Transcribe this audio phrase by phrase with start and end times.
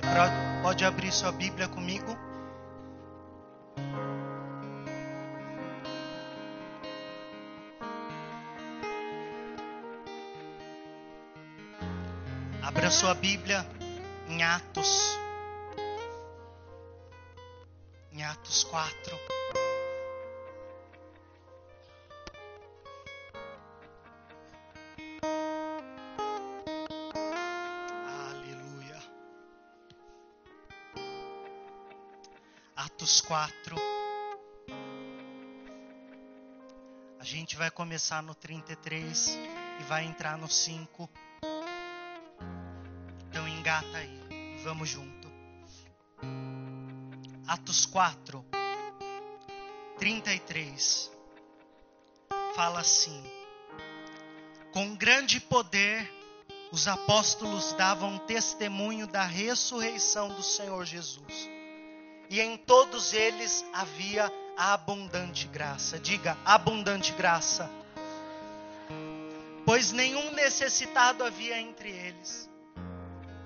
[0.00, 2.16] Você pode abrir sua Bíblia comigo?
[12.62, 13.66] Abra sua Bíblia
[14.26, 15.18] em Atos.
[18.12, 19.39] Em Atos 4.
[33.50, 33.76] 4.
[37.18, 39.38] A gente vai começar no 33
[39.80, 41.10] e vai entrar no 5
[43.60, 44.60] engata aí.
[44.64, 45.30] Vamos junto.
[47.46, 48.42] Atos 4,
[49.98, 51.10] 33.
[52.54, 53.22] Fala assim:
[54.72, 56.10] Com grande poder,
[56.72, 61.49] os apóstolos davam testemunho da ressurreição do Senhor Jesus.
[62.30, 65.98] E em todos eles havia abundante graça.
[65.98, 67.68] Diga, abundante graça.
[69.66, 72.50] Pois nenhum necessitado havia entre eles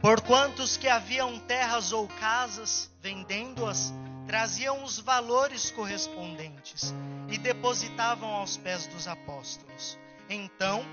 [0.04, 3.91] Porquanto os que haviam terras ou casas, vendendo-as,
[4.26, 6.94] traziam os valores correspondentes
[7.30, 9.98] e depositavam aos pés dos apóstolos.
[10.28, 10.84] Então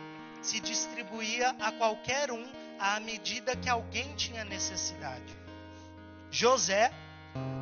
[0.42, 2.48] se distribuía a qualquer um
[2.80, 5.36] à medida que alguém tinha necessidade.
[6.32, 6.90] José,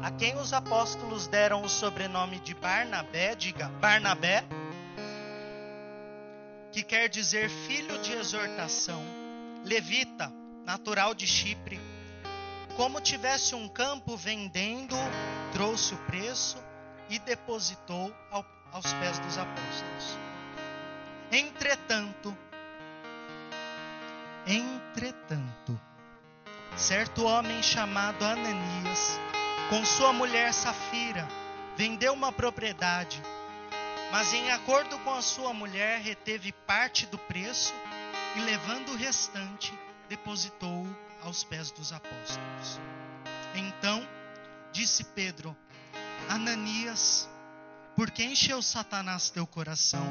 [0.02, 4.44] a quem os apóstolos deram o sobrenome de Barnabé, diga Barnabé,
[6.72, 9.04] que quer dizer filho de exortação,
[9.66, 10.32] levita,
[10.66, 11.80] natural de Chipre.
[12.78, 14.96] Como tivesse um campo vendendo,
[15.52, 16.58] trouxe o preço
[17.10, 20.18] e depositou ao, aos pés dos apóstolos.
[21.32, 22.36] Entretanto,
[24.48, 25.80] entretanto,
[26.78, 29.20] certo homem chamado Ananias,
[29.70, 31.28] com sua mulher Safira,
[31.78, 33.22] vendeu uma propriedade,
[34.12, 37.72] mas em acordo com a sua mulher reteve parte do preço
[38.36, 39.72] e levando o restante
[40.10, 40.88] depositou
[41.22, 42.80] aos pés dos apóstolos.
[43.54, 44.06] Então
[44.72, 45.56] disse Pedro:
[46.28, 47.30] Ananias,
[47.96, 50.04] por que encheu Satanás teu coração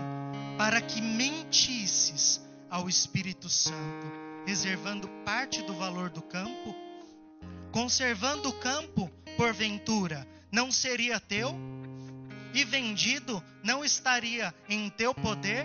[0.57, 2.41] para que mentisses
[2.71, 4.07] ao Espírito Santo,
[4.47, 6.75] reservando parte do valor do campo?
[7.73, 11.55] Conservando o campo, porventura, não seria teu?
[12.53, 15.65] E vendido, não estaria em teu poder?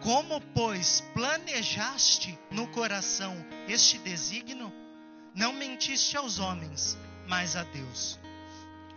[0.00, 3.34] Como, pois, planejaste no coração
[3.66, 4.72] este desígnio,
[5.34, 6.96] não mentiste aos homens,
[7.26, 8.20] mas a Deus.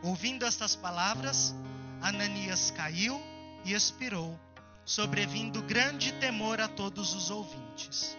[0.03, 1.55] Ouvindo estas palavras,
[1.99, 3.19] Ananias caiu
[3.63, 4.39] e expirou,
[4.85, 8.15] sobrevindo grande temor a todos os ouvintes.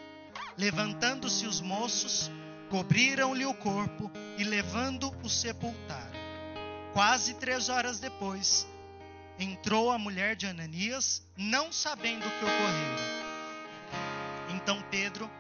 [0.59, 2.29] Levantando-se os moços,
[2.71, 6.17] cobriram-lhe o corpo e, levando, o sepultaram.
[6.93, 8.67] Quase três horas depois,
[9.39, 13.17] entrou a mulher de Ananias, não sabendo o que ocorrera.
[14.55, 15.31] Então Pedro,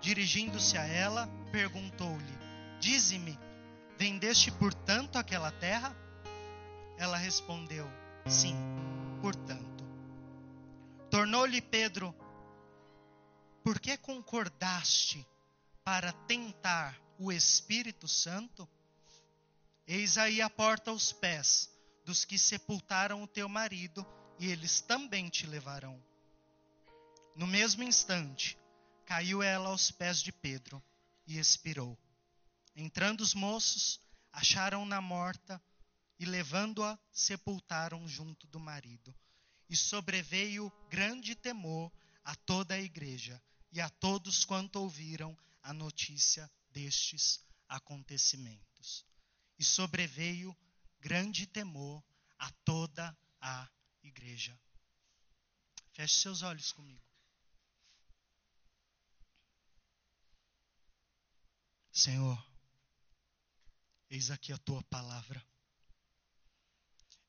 [0.00, 2.38] dirigindo-se a ela, perguntou-lhe:
[2.80, 3.38] Dize-me,
[3.98, 5.94] vendeste portanto aquela terra?
[6.96, 7.86] Ela respondeu:
[8.26, 8.56] Sim,
[9.20, 9.84] portanto.
[11.10, 12.14] Tornou-lhe Pedro:
[13.62, 15.26] Por que concordaste
[15.84, 18.68] para tentar o Espírito Santo?
[19.86, 21.70] Eis aí a porta aos pés
[22.04, 24.04] dos que sepultaram o teu marido,
[24.38, 26.02] e eles também te levarão.
[27.36, 28.58] No mesmo instante,
[29.06, 30.82] caiu ela aos pés de Pedro
[31.26, 31.98] e expirou.
[32.74, 34.00] Entrando os moços,
[34.32, 35.62] acharam-na morta
[36.18, 39.14] e, levando-a, sepultaram junto do marido.
[39.68, 41.92] E sobreveio grande temor
[42.24, 43.40] a toda a igreja
[43.72, 49.04] e a todos quanto ouviram a notícia destes acontecimentos.
[49.58, 50.56] E sobreveio
[51.00, 52.04] grande temor
[52.38, 53.68] a toda a
[54.02, 54.58] igreja.
[55.92, 57.02] Feche seus olhos comigo.
[61.90, 62.44] Senhor,
[64.10, 65.42] eis aqui a tua palavra.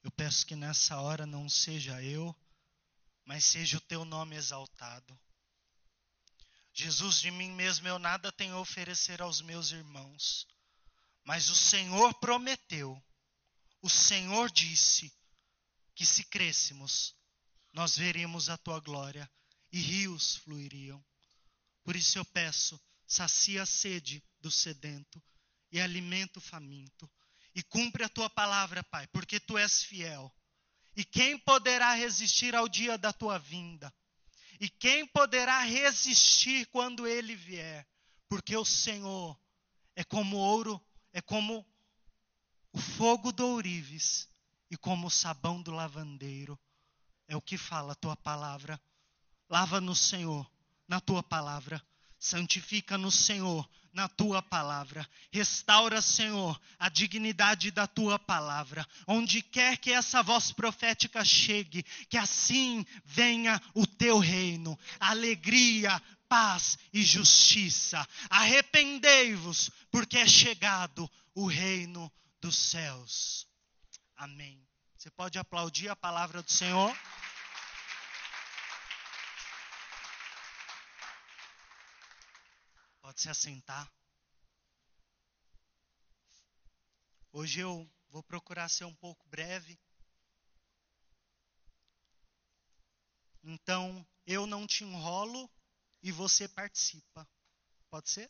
[0.03, 2.35] Eu peço que nessa hora não seja eu,
[3.23, 5.17] mas seja o teu nome exaltado.
[6.75, 10.45] Jesus, de mim mesmo eu nada tenho a oferecer aos meus irmãos,
[11.24, 13.01] mas o Senhor prometeu
[13.86, 15.13] o Senhor disse
[15.94, 17.16] que se crescemos,
[17.72, 19.31] nós veríamos a tua glória
[19.72, 21.06] e rios fluiriam.
[21.83, 25.22] Por isso eu peço, sacia a sede do sedento
[25.72, 27.07] e alimenta o faminto.
[27.54, 30.36] E cumpre a tua palavra, Pai, porque tu és fiel.
[30.95, 33.94] E quem poderá resistir ao dia da tua vinda?
[34.59, 37.87] E quem poderá resistir quando ele vier?
[38.27, 39.37] Porque o Senhor
[39.95, 40.81] é como ouro
[41.15, 41.65] é como
[42.73, 44.27] o fogo do ourives
[44.69, 46.59] e como o sabão do lavandeiro.
[47.25, 48.77] É o que fala a tua palavra.
[49.49, 50.45] Lava no Senhor,
[50.85, 51.81] na tua palavra.
[52.19, 53.65] Santifica no Senhor,
[53.95, 55.09] na tua palavra.
[55.31, 58.86] Restaura, Senhor, a dignidade da tua palavra.
[59.07, 64.77] Onde quer que essa voz profética chegue, que assim venha o teu reino.
[65.00, 68.06] Alegria, paz e justiça.
[68.30, 73.48] Arrependei-vos, porque é chegado o reino dos céus.
[74.18, 74.62] Amém.
[74.98, 76.94] Você pode aplaudir a palavra do Senhor?
[83.15, 83.89] Pode se assentar.
[87.31, 89.79] Hoje eu vou procurar ser um pouco breve.
[93.41, 95.50] Então, eu não te enrolo
[96.03, 97.25] e você participa.
[97.89, 98.29] Pode ser?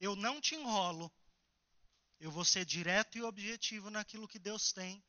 [0.00, 1.12] Eu não te enrolo.
[2.18, 5.04] Eu vou ser direto e objetivo naquilo que Deus tem,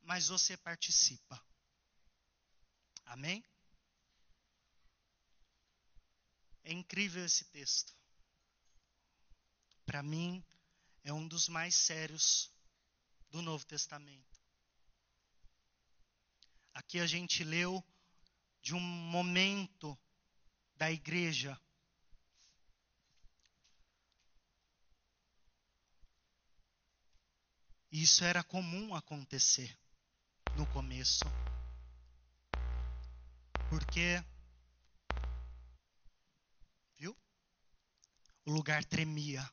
[0.00, 1.40] mas você participa.
[3.04, 3.44] Amém?
[6.64, 7.94] É incrível esse texto.
[9.86, 10.44] Para mim,
[11.02, 12.50] é um dos mais sérios
[13.30, 14.40] do Novo Testamento.
[16.74, 17.84] Aqui a gente leu
[18.60, 19.98] de um momento
[20.76, 21.58] da igreja
[27.90, 29.74] Isso era comum acontecer
[30.54, 31.24] no começo.
[33.70, 34.22] Porque
[38.48, 39.46] o lugar tremia.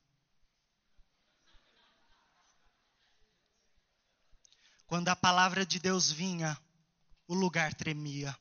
[4.88, 6.58] Quando a palavra de Deus vinha,
[7.28, 8.34] o lugar tremia.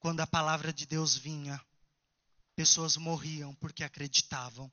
[0.00, 1.64] Quando a palavra de Deus vinha,
[2.56, 4.72] pessoas morriam porque acreditavam.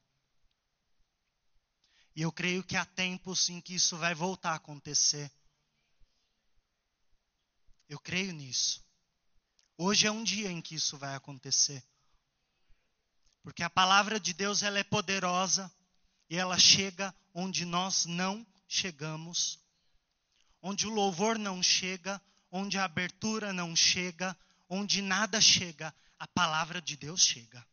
[2.16, 5.32] E eu creio que há tempos em que isso vai voltar a acontecer.
[7.88, 8.87] Eu creio nisso.
[9.80, 11.84] Hoje é um dia em que isso vai acontecer.
[13.44, 15.72] Porque a palavra de Deus ela é poderosa
[16.28, 19.60] e ela chega onde nós não chegamos.
[20.64, 22.20] Onde o louvor não chega,
[22.52, 24.36] onde a abertura não chega,
[24.68, 27.66] onde nada chega, a palavra de Deus chega.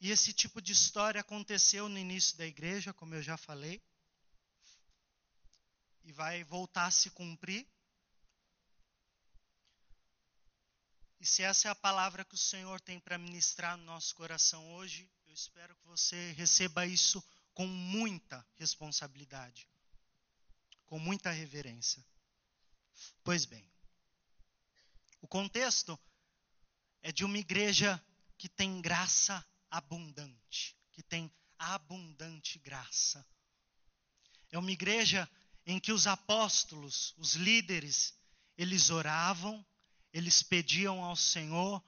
[0.00, 3.82] E esse tipo de história aconteceu no início da igreja, como eu já falei
[6.04, 7.66] e vai voltar a se cumprir.
[11.18, 14.74] E se essa é a palavra que o Senhor tem para ministrar no nosso coração
[14.74, 17.24] hoje, eu espero que você receba isso
[17.54, 19.68] com muita responsabilidade,
[20.84, 22.04] com muita reverência.
[23.22, 23.66] Pois bem,
[25.22, 25.98] o contexto
[27.00, 28.02] é de uma igreja
[28.36, 33.26] que tem graça abundante, que tem abundante graça.
[34.50, 35.28] É uma igreja
[35.66, 38.14] em que os apóstolos, os líderes,
[38.56, 39.64] eles oravam,
[40.12, 41.82] eles pediam ao Senhor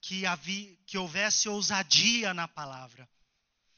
[0.00, 3.08] que, havia, que houvesse ousadia na palavra,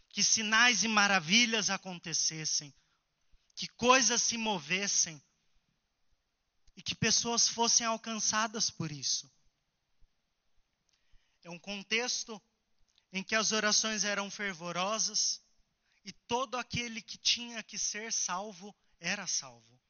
[0.08, 2.73] que sinais e maravilhas acontecessem,
[3.55, 5.20] que coisas se movessem
[6.76, 9.30] e que pessoas fossem alcançadas por isso.
[11.42, 12.40] É um contexto
[13.12, 15.42] em que as orações eram fervorosas
[16.04, 19.80] e todo aquele que tinha que ser salvo era salvo.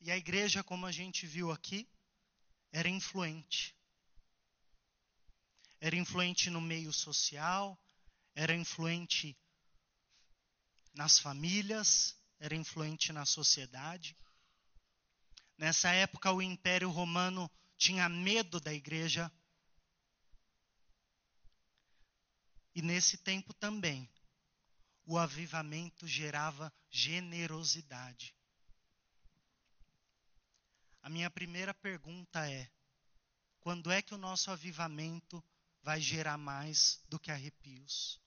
[0.00, 1.88] E a igreja, como a gente viu aqui,
[2.70, 3.74] era influente.
[5.80, 7.80] Era influente no meio social,
[8.34, 9.36] era influente
[10.94, 14.16] nas famílias, era influente na sociedade.
[15.56, 19.30] Nessa época, o Império Romano tinha medo da igreja.
[22.74, 24.11] E nesse tempo também,
[25.04, 28.34] o avivamento gerava generosidade.
[31.02, 32.70] A minha primeira pergunta é:
[33.60, 35.42] quando é que o nosso avivamento
[35.82, 38.20] vai gerar mais do que arrepios?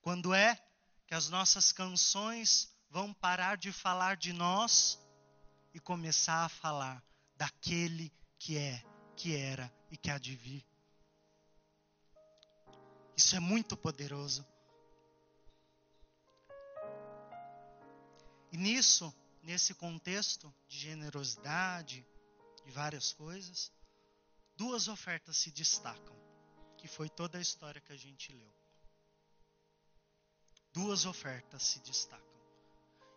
[0.00, 0.56] Quando é
[1.06, 4.98] que as nossas canções vão parar de falar de nós
[5.74, 7.02] e começar a falar
[7.36, 8.84] daquele que é,
[9.16, 10.64] que era e que há de vir?
[13.16, 14.44] Isso é muito poderoso.
[18.52, 22.06] E nisso, nesse contexto de generosidade,
[22.64, 23.72] de várias coisas,
[24.56, 26.14] duas ofertas se destacam,
[26.76, 28.52] que foi toda a história que a gente leu.
[30.72, 32.26] Duas ofertas se destacam.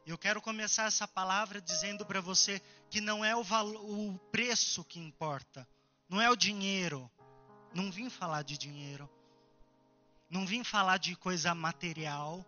[0.06, 4.84] Eu quero começar essa palavra dizendo para você que não é o, valor, o preço
[4.84, 5.68] que importa,
[6.08, 7.12] não é o dinheiro.
[7.74, 9.10] Não vim falar de dinheiro.
[10.30, 12.46] Não vim falar de coisa material.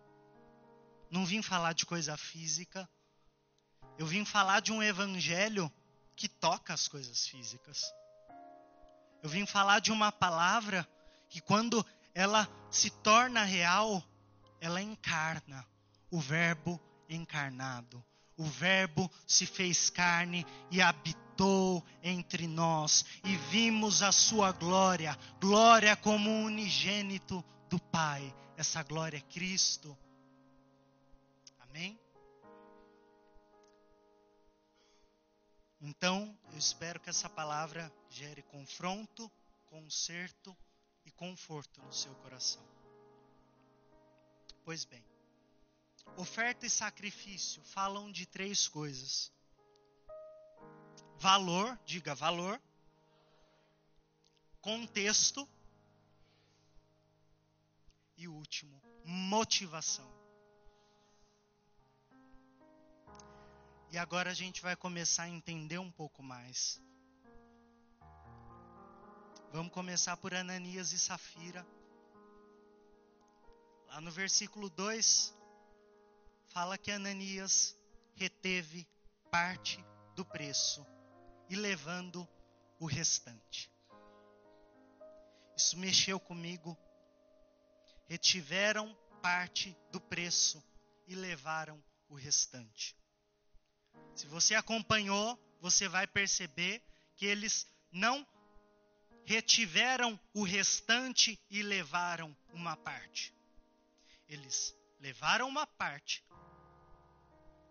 [1.10, 2.88] Não vim falar de coisa física.
[3.98, 5.70] Eu vim falar de um evangelho
[6.14, 7.82] que toca as coisas físicas.
[9.22, 10.88] Eu vim falar de uma palavra
[11.28, 11.84] que quando
[12.14, 14.02] ela se torna real,
[14.60, 15.66] ela encarna
[16.10, 18.04] o Verbo encarnado.
[18.36, 25.96] O Verbo se fez carne e habitou entre nós, e vimos a sua glória, glória
[25.96, 28.22] como unigênito do Pai.
[28.54, 29.96] Essa glória é Cristo.
[31.58, 31.98] Amém?
[35.80, 39.32] Então, eu espero que essa palavra gere confronto,
[39.70, 40.54] conserto
[41.06, 42.62] e conforto no seu coração.
[44.66, 45.02] Pois bem,
[46.18, 49.32] oferta e sacrifício falam de três coisas:
[51.18, 52.60] valor, diga valor,
[54.60, 55.48] contexto
[58.16, 60.10] e último, motivação.
[63.90, 66.80] E agora a gente vai começar a entender um pouco mais.
[69.52, 71.66] Vamos começar por Ananias e Safira.
[73.86, 75.34] Lá no versículo 2,
[76.48, 77.76] fala que Ananias
[78.14, 78.88] reteve
[79.30, 80.86] parte do preço
[81.50, 82.26] e levando
[82.78, 83.70] o restante.
[85.54, 86.76] Isso mexeu comigo.
[88.12, 90.62] Retiveram parte do preço
[91.08, 92.94] e levaram o restante.
[94.14, 96.84] Se você acompanhou, você vai perceber
[97.16, 98.28] que eles não
[99.24, 103.34] retiveram o restante e levaram uma parte.
[104.28, 106.22] Eles levaram uma parte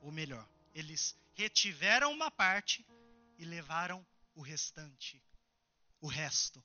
[0.02, 2.84] ou melhor, eles retiveram uma parte
[3.38, 5.24] e levaram o restante,
[6.00, 6.64] o resto.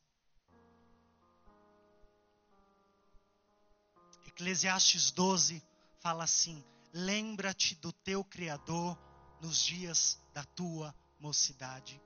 [4.36, 5.62] Eclesiastes 12
[5.98, 6.62] fala assim:
[6.92, 8.98] Lembra-te do teu Criador
[9.40, 11.98] nos dias da tua mocidade.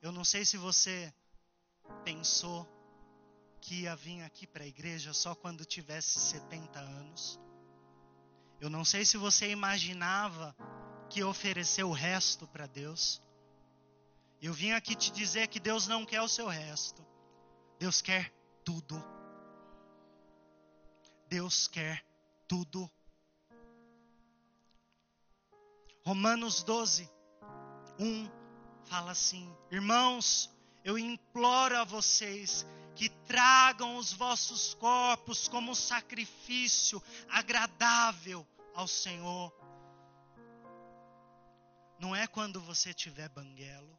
[0.00, 1.12] Eu não sei se você
[2.04, 2.64] pensou
[3.60, 7.40] que ia vir aqui para a igreja só quando tivesse 70 anos.
[8.60, 10.54] Eu não sei se você imaginava
[11.10, 13.20] que oferecer o resto para Deus.
[14.40, 17.04] Eu vim aqui te dizer que Deus não quer o seu resto.
[17.80, 18.37] Deus quer
[18.68, 19.02] tudo.
[21.26, 22.04] Deus quer
[22.46, 22.90] tudo.
[26.04, 27.10] Romanos 12,
[27.98, 28.30] 1
[28.84, 30.50] fala assim: Irmãos,
[30.84, 39.50] eu imploro a vocês que tragam os vossos corpos como sacrifício agradável ao Senhor.
[41.98, 43.98] Não é quando você tiver banguelo,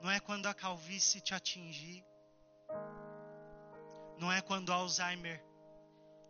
[0.00, 2.04] não é quando a calvície te atingir,
[4.18, 5.44] não é quando Alzheimer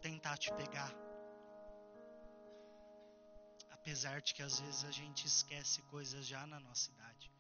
[0.01, 0.93] tentar te pegar.
[3.71, 7.33] Apesar de que às vezes a gente esquece coisas já na nossa idade.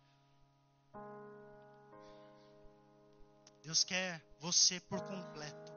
[3.62, 5.73] Deus quer você por completo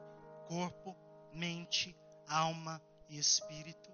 [0.48, 0.96] corpo,
[1.32, 1.94] mente,
[2.26, 3.90] alma e espírito.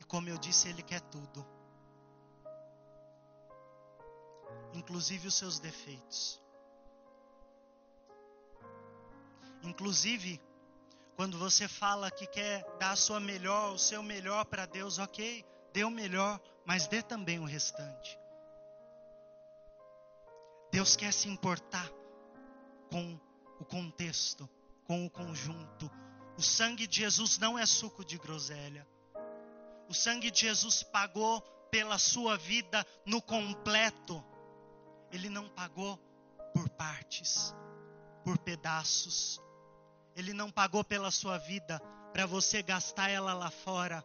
[0.00, 1.46] E como eu disse, Ele quer tudo,
[4.78, 6.40] inclusive os seus defeitos.
[9.62, 10.40] Inclusive,
[11.16, 15.44] quando você fala que quer dar a sua melhor, o seu melhor para Deus, ok,
[15.72, 18.18] dê o melhor, mas dê também o restante.
[20.70, 21.90] Deus quer se importar
[22.90, 23.18] com
[23.58, 24.48] o contexto,
[24.84, 25.90] com o conjunto.
[26.36, 28.86] O sangue de Jesus não é suco de groselha.
[29.88, 34.24] O sangue de Jesus pagou pela sua vida no completo.
[35.10, 35.96] Ele não pagou
[36.52, 37.54] por partes,
[38.24, 39.40] por pedaços.
[40.14, 41.80] Ele não pagou pela sua vida
[42.12, 44.04] para você gastar ela lá fora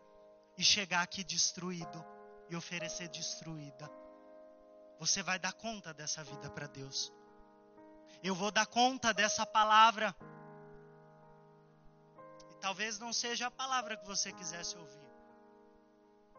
[0.58, 2.06] e chegar aqui destruído
[2.50, 3.90] e oferecer destruída.
[5.00, 7.12] Você vai dar conta dessa vida para Deus.
[8.22, 10.16] Eu vou dar conta dessa palavra.
[12.50, 15.04] E talvez não seja a palavra que você quisesse ouvir.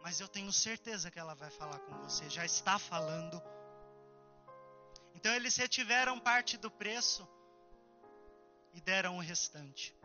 [0.02, 2.28] Mas eu tenho certeza que ela vai falar com você.
[2.30, 3.42] Já está falando.
[5.24, 7.26] Então eles retiveram parte do preço
[8.74, 9.96] e deram o restante.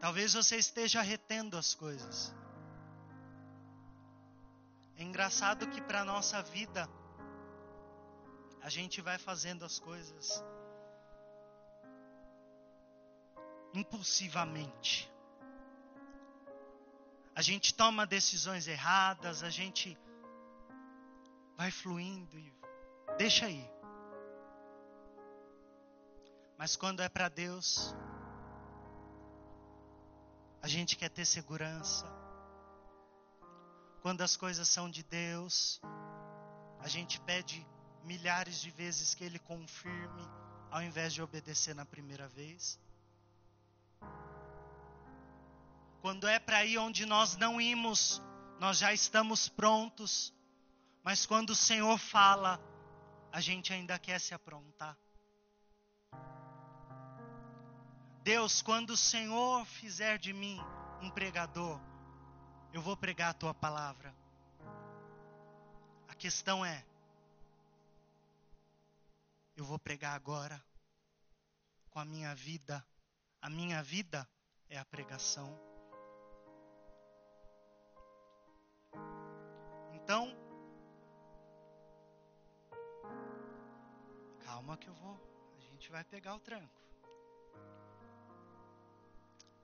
[0.00, 2.34] Talvez você esteja retendo as coisas.
[4.96, 6.88] É engraçado que para nossa vida,
[8.62, 10.42] a gente vai fazendo as coisas
[13.74, 15.12] impulsivamente.
[17.36, 19.94] A gente toma decisões erradas, a gente
[21.54, 22.64] vai fluindo e
[23.16, 23.70] deixa aí.
[26.58, 27.94] Mas quando é para Deus,
[30.62, 32.06] a gente quer ter segurança.
[34.00, 35.80] Quando as coisas são de Deus,
[36.78, 37.66] a gente pede
[38.02, 40.28] milhares de vezes que Ele confirme,
[40.70, 42.78] ao invés de obedecer na primeira vez.
[46.00, 48.22] Quando é para ir onde nós não imos,
[48.60, 50.34] nós já estamos prontos.
[51.02, 52.60] Mas quando o Senhor fala,
[53.34, 54.96] a gente ainda quer se aprontar.
[58.22, 60.60] Deus, quando o Senhor fizer de mim
[61.02, 61.80] um pregador,
[62.72, 64.14] eu vou pregar a tua palavra.
[66.06, 66.86] A questão é,
[69.56, 70.64] eu vou pregar agora
[71.90, 72.86] com a minha vida.
[73.42, 74.28] A minha vida
[74.68, 75.58] é a pregação.
[79.92, 80.43] Então,
[84.54, 85.20] calma que eu vou,
[85.58, 86.80] a gente vai pegar o tranco.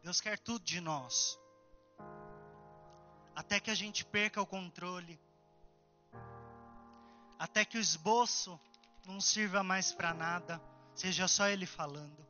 [0.03, 1.39] Deus quer tudo de nós.
[3.37, 5.17] Até que a gente perca o controle.
[7.39, 8.59] Até que o esboço
[9.07, 10.61] não sirva mais para nada,
[10.93, 12.27] seja só Ele falando.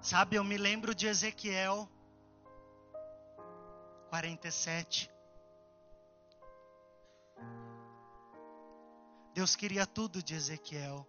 [0.00, 1.88] Sabe, eu me lembro de Ezequiel
[4.08, 5.17] 47.
[9.38, 11.06] Deus queria tudo de Ezequiel.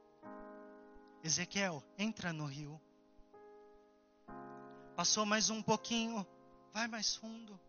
[1.23, 2.79] Ezequiel, entra no rio.
[4.95, 6.23] Passou mais um pouquinho,
[6.71, 7.59] vai mais fundo.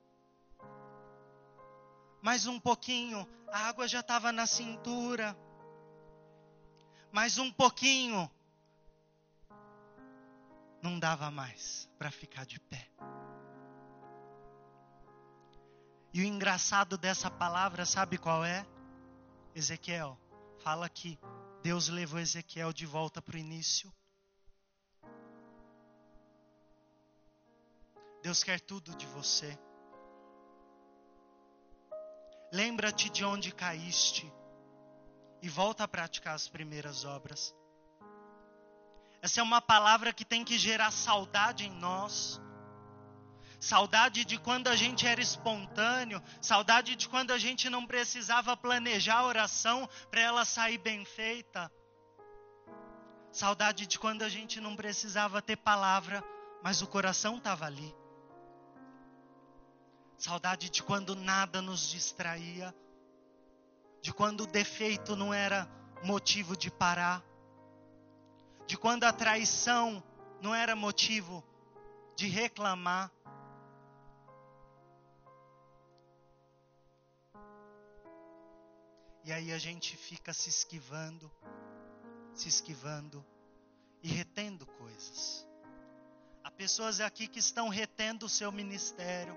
[2.21, 5.35] Mais um pouquinho, a água já estava na cintura.
[7.11, 8.31] Mais um pouquinho,
[10.83, 12.87] não dava mais para ficar de pé.
[16.13, 18.67] E o engraçado dessa palavra, sabe qual é?
[19.55, 20.19] Ezequiel
[20.63, 21.19] fala que
[21.63, 23.93] Deus levou Ezequiel de volta para o início.
[28.23, 29.59] Deus quer tudo de você.
[32.53, 34.31] Lembra-te de onde caíste
[35.41, 37.55] e volta a praticar as primeiras obras.
[39.23, 42.41] Essa é uma palavra que tem que gerar saudade em nós.
[43.61, 49.19] Saudade de quando a gente era espontâneo, saudade de quando a gente não precisava planejar
[49.19, 51.71] a oração para ela sair bem feita.
[53.31, 56.25] Saudade de quando a gente não precisava ter palavra,
[56.63, 57.95] mas o coração estava ali.
[60.17, 62.75] Saudade de quando nada nos distraía,
[64.01, 65.69] de quando o defeito não era
[66.03, 67.23] motivo de parar,
[68.67, 70.03] de quando a traição
[70.41, 71.45] não era motivo
[72.17, 73.13] de reclamar.
[79.25, 81.31] E aí a gente fica se esquivando,
[82.35, 83.25] se esquivando
[84.03, 85.47] e retendo coisas.
[86.43, 89.37] Há pessoas aqui que estão retendo o seu ministério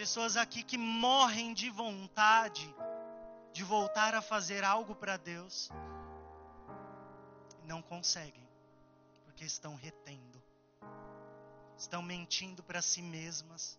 [0.00, 2.74] pessoas aqui que morrem de vontade
[3.52, 5.68] de voltar a fazer algo para Deus
[7.62, 8.48] e não conseguem,
[9.26, 10.42] porque estão retendo,
[11.76, 13.78] estão mentindo para si mesmas.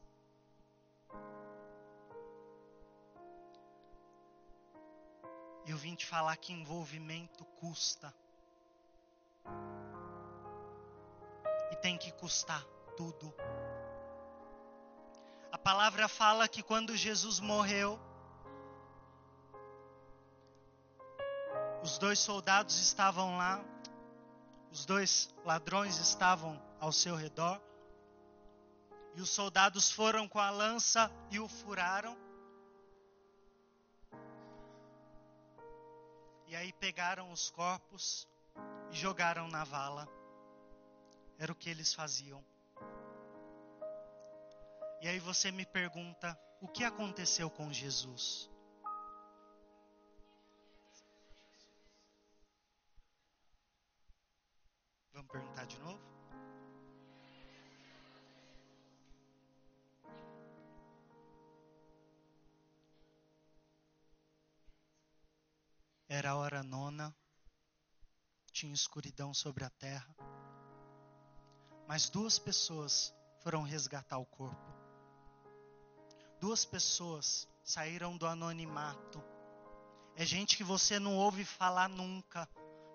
[5.65, 8.13] Eu vim te falar que envolvimento custa.
[11.71, 12.63] E tem que custar
[12.97, 13.34] tudo
[15.63, 18.00] palavra fala que quando Jesus morreu,
[21.84, 23.63] os dois soldados estavam lá,
[24.71, 27.62] os dois ladrões estavam ao seu redor,
[29.13, 32.17] e os soldados foram com a lança e o furaram.
[36.51, 38.27] E aí pegaram os corpos
[38.91, 40.05] e jogaram na vala.
[41.39, 42.43] Era o que eles faziam.
[45.01, 48.49] E aí você me pergunta: o que aconteceu com Jesus?
[55.13, 56.11] Vamos perguntar de novo?
[66.17, 67.15] Era a hora nona,
[68.52, 70.13] tinha escuridão sobre a terra,
[71.88, 74.82] mas duas pessoas foram resgatar o corpo
[76.41, 79.24] duas pessoas saíram do anonimato
[80.15, 82.50] É gente que você não ouve falar nunca,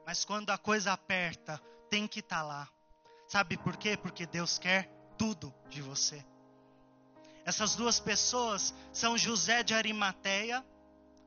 [0.05, 2.68] mas quando a coisa aperta, tem que estar tá lá.
[3.26, 3.96] Sabe por quê?
[3.96, 6.24] Porque Deus quer tudo de você.
[7.44, 10.64] Essas duas pessoas são José de Arimateia,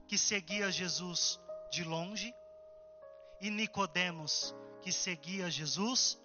[0.07, 1.39] que seguia Jesus
[1.71, 2.33] de longe,
[3.41, 6.19] e Nicodemos, que seguia Jesus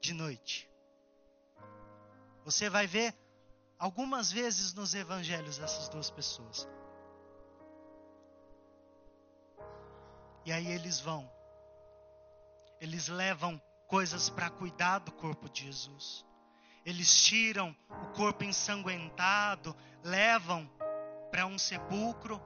[0.00, 0.70] de noite.
[2.44, 3.14] Você vai ver
[3.78, 6.68] algumas vezes nos evangelhos essas duas pessoas.
[10.44, 11.30] E aí eles vão.
[12.80, 16.24] Eles levam coisas para cuidar do corpo de Jesus.
[16.84, 20.68] Eles tiram o corpo ensanguentado, levam
[21.30, 22.40] para um sepulcro.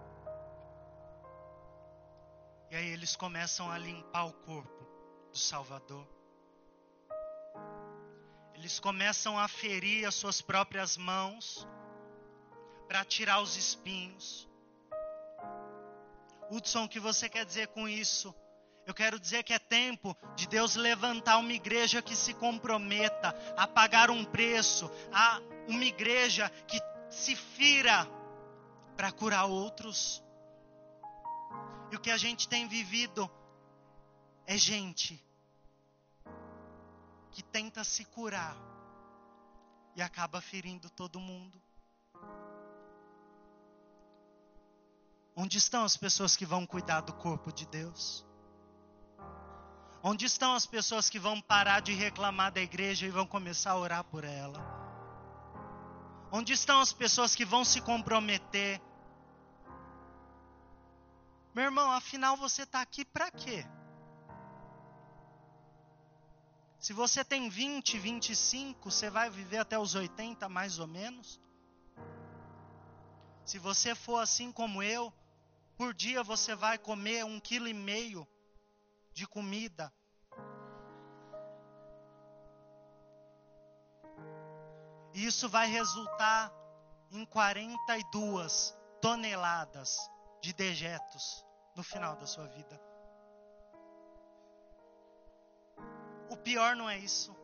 [2.75, 4.85] E aí eles começam a limpar o corpo
[5.31, 6.05] do Salvador.
[8.53, 11.65] Eles começam a ferir as suas próprias mãos
[12.89, 14.49] para tirar os espinhos.
[16.51, 18.35] Hudson, o que você quer dizer com isso?
[18.85, 23.69] Eu quero dizer que é tempo de Deus levantar uma igreja que se comprometa a
[23.69, 28.05] pagar um preço, a uma igreja que se fira
[28.97, 30.25] para curar outros.
[31.95, 33.31] E o que a gente tem vivido
[34.49, 35.25] é gente
[37.31, 38.57] que tenta se curar
[39.95, 41.57] e acaba ferindo todo mundo.
[45.37, 48.27] Onde estão as pessoas que vão cuidar do corpo de Deus?
[50.03, 53.79] Onde estão as pessoas que vão parar de reclamar da igreja e vão começar a
[53.79, 54.59] orar por ela?
[56.33, 58.83] Onde estão as pessoas que vão se comprometer?
[61.55, 63.65] Meu irmão, afinal você está aqui para quê?
[66.81, 71.41] Se você tem 20, 25, você vai viver até os 80 mais ou menos.
[73.45, 75.15] Se você for assim como eu,
[75.77, 78.27] por dia você vai comer um quilo e meio
[79.13, 79.95] de comida.
[85.15, 86.53] E isso vai resultar
[87.13, 89.97] em 42 toneladas
[90.43, 91.44] de dejetos
[91.75, 92.81] no final da sua vida.
[96.31, 97.35] O pior não é isso.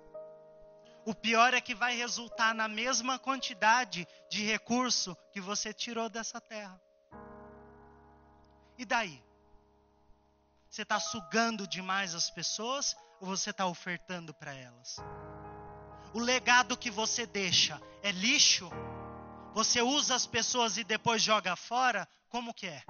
[1.04, 6.40] O pior é que vai resultar na mesma quantidade de recurso que você tirou dessa
[6.40, 6.80] terra.
[8.76, 9.22] E daí?
[10.68, 14.96] Você está sugando demais as pessoas ou você está ofertando para elas?
[16.12, 18.70] O legado que você deixa é lixo?
[19.52, 22.08] Você usa as pessoas e depois joga fora?
[22.28, 22.82] Como que é?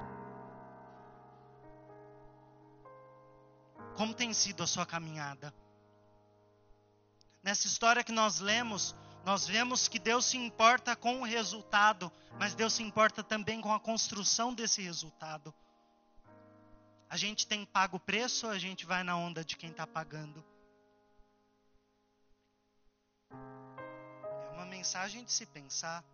[3.97, 5.55] Como tem sido a sua caminhada?
[7.43, 12.55] Nessa história que nós lemos, nós vemos que Deus se importa com o resultado, mas
[12.55, 15.55] Deus se importa também com a construção desse resultado.
[17.09, 19.87] A gente tem pago o preço ou a gente vai na onda de quem está
[19.87, 20.45] pagando?
[23.31, 26.05] É uma mensagem de se pensar.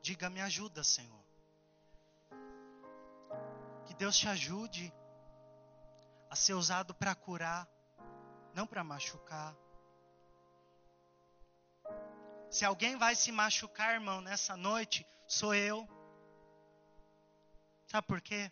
[0.00, 1.25] Diga, me ajuda, Senhor.
[3.86, 4.92] Que Deus te ajude
[6.30, 7.68] a ser usado para curar,
[8.54, 9.54] não para machucar.
[12.50, 15.88] Se alguém vai se machucar, irmão, nessa noite, sou eu.
[17.86, 18.50] Sabe por quê?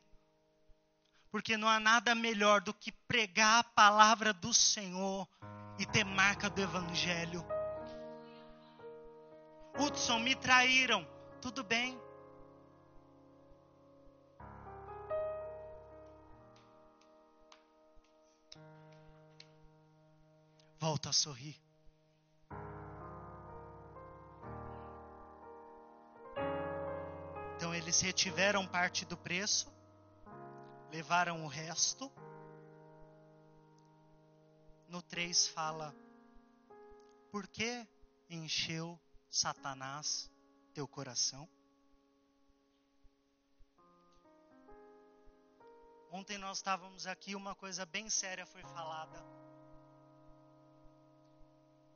[1.31, 5.29] Porque não há nada melhor do que pregar a palavra do Senhor
[5.79, 7.45] e ter marca do Evangelho.
[9.79, 11.07] Hudson, me traíram.
[11.41, 12.01] Tudo bem.
[20.85, 21.59] Volta a sorrir.
[27.57, 29.73] Então eles retiveram parte do preço,
[30.91, 32.13] levaram o resto.
[34.87, 35.95] No 3 fala:
[37.31, 37.89] Por que
[38.29, 40.31] encheu Satanás
[40.75, 41.49] teu coração?
[46.13, 49.44] Ontem nós estávamos aqui, uma coisa bem séria foi falada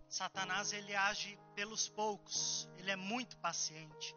[0.08, 4.14] Satanás ele age pelos poucos, ele é muito paciente.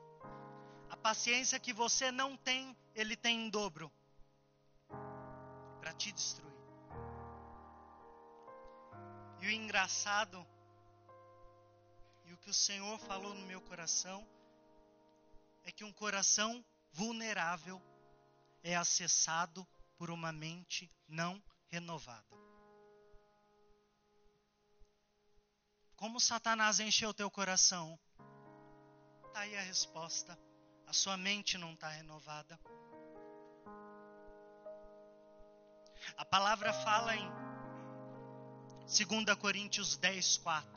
[0.90, 3.92] A paciência que você não tem, ele tem em dobro
[5.80, 6.52] para te destruir.
[9.42, 10.46] E o engraçado,
[12.26, 14.26] e o que o Senhor falou no meu coração,
[15.64, 17.82] é que um coração vulnerável
[18.64, 22.51] é acessado por uma mente não renovada.
[26.02, 27.98] Como Satanás encheu teu coração?
[29.28, 30.36] Está aí a resposta.
[30.88, 32.60] A sua mente não está renovada.
[36.18, 37.32] A palavra fala em
[38.80, 40.72] 2 Coríntios 10, 4.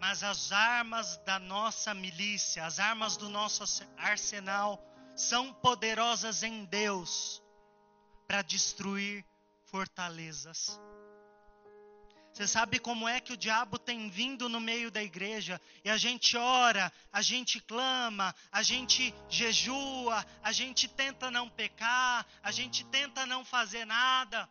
[0.00, 3.62] Mas as armas da nossa milícia, as armas do nosso
[3.96, 4.84] arsenal,
[5.14, 7.40] são poderosas em Deus
[8.26, 9.24] para destruir
[9.66, 10.80] fortalezas.
[12.36, 15.96] Você sabe como é que o diabo tem vindo no meio da igreja e a
[15.96, 22.84] gente ora, a gente clama, a gente jejua, a gente tenta não pecar, a gente
[22.88, 24.46] tenta não fazer nada.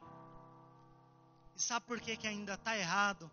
[1.55, 3.31] E sabe por que, que ainda está errado?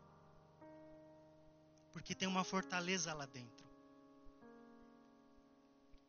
[1.90, 3.66] Porque tem uma fortaleza lá dentro.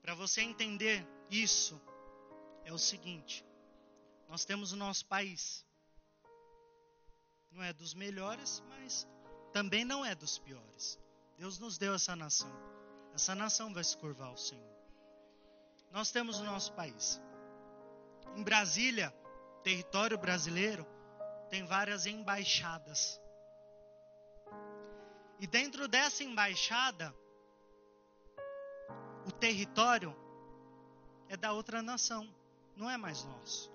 [0.01, 1.81] Para você entender isso,
[2.65, 3.45] é o seguinte:
[4.27, 5.65] nós temos o nosso país
[7.53, 9.07] não é dos melhores, mas
[9.51, 10.99] também não é dos piores.
[11.37, 12.51] Deus nos deu essa nação.
[13.13, 14.73] Essa nação vai se curvar ao Senhor.
[15.91, 17.21] Nós temos o nosso país.
[18.35, 19.13] Em Brasília,
[19.63, 20.85] território brasileiro,
[21.49, 23.21] tem várias embaixadas.
[25.39, 27.13] E dentro dessa embaixada,
[29.27, 30.15] o território
[31.29, 32.27] é da outra nação,
[32.75, 33.71] não é mais nosso.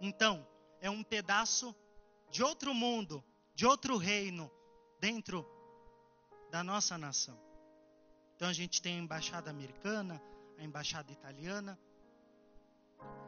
[0.00, 0.46] Então,
[0.80, 1.74] é um pedaço
[2.30, 4.50] de outro mundo, de outro reino,
[5.00, 5.46] dentro
[6.50, 7.38] da nossa nação.
[8.34, 10.22] Então a gente tem a embaixada americana,
[10.58, 11.78] a embaixada italiana.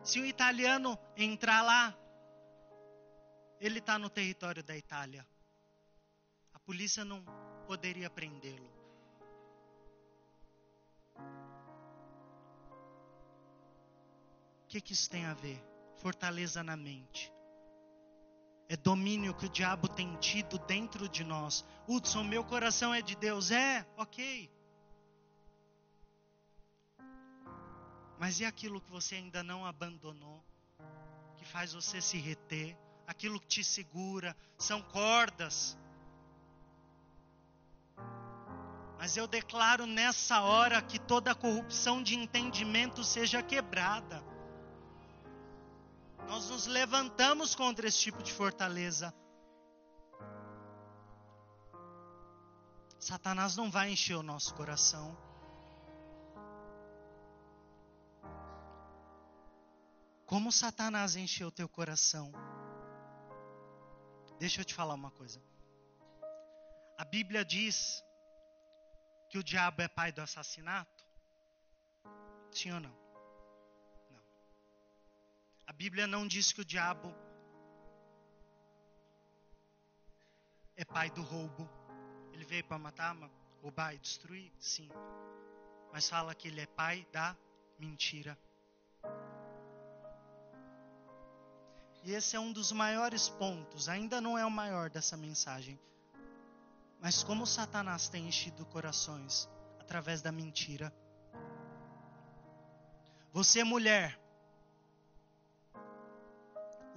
[0.03, 1.97] Se o italiano entrar lá,
[3.61, 5.27] ele está no território da Itália.
[6.53, 7.25] A polícia não
[7.67, 8.69] poderia prendê-lo.
[14.65, 15.63] O que, que isso tem a ver?
[15.97, 17.33] Fortaleza na mente
[18.69, 21.65] é domínio que o diabo tem tido dentro de nós.
[21.87, 23.51] Hudson, meu coração é de Deus.
[23.51, 24.51] É, ok.
[28.19, 30.45] Mas e aquilo que você ainda não abandonou?
[31.37, 32.77] Que faz você se reter?
[33.07, 34.37] Aquilo que te segura?
[34.59, 35.79] São cordas.
[38.99, 44.28] Mas eu declaro nessa hora que toda corrupção de entendimento seja quebrada
[46.29, 49.15] nós nos levantamos contra esse tipo de fortaleza.
[53.01, 55.17] Satanás não vai encher o nosso coração.
[60.27, 62.31] Como Satanás encheu o teu coração?
[64.39, 65.43] Deixa eu te falar uma coisa.
[66.99, 68.05] A Bíblia diz
[69.31, 71.07] que o diabo é pai do assassinato?
[72.53, 72.98] Sim ou não?
[75.69, 77.15] A Bíblia não diz que o diabo
[80.75, 81.69] é pai do roubo.
[82.33, 83.15] Ele veio para matar,
[83.63, 84.51] roubar e destruir?
[84.59, 84.89] Sim.
[85.93, 87.37] Mas fala que ele é pai da
[87.79, 88.37] mentira.
[92.03, 95.79] E esse é um dos maiores pontos, ainda não é o maior dessa mensagem.
[96.99, 99.47] Mas como Satanás tem enchido corações
[99.79, 100.91] através da mentira.
[103.35, 104.19] Você, mulher,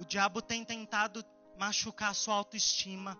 [0.02, 1.24] o diabo tem tentado
[1.56, 3.16] machucar sua autoestima.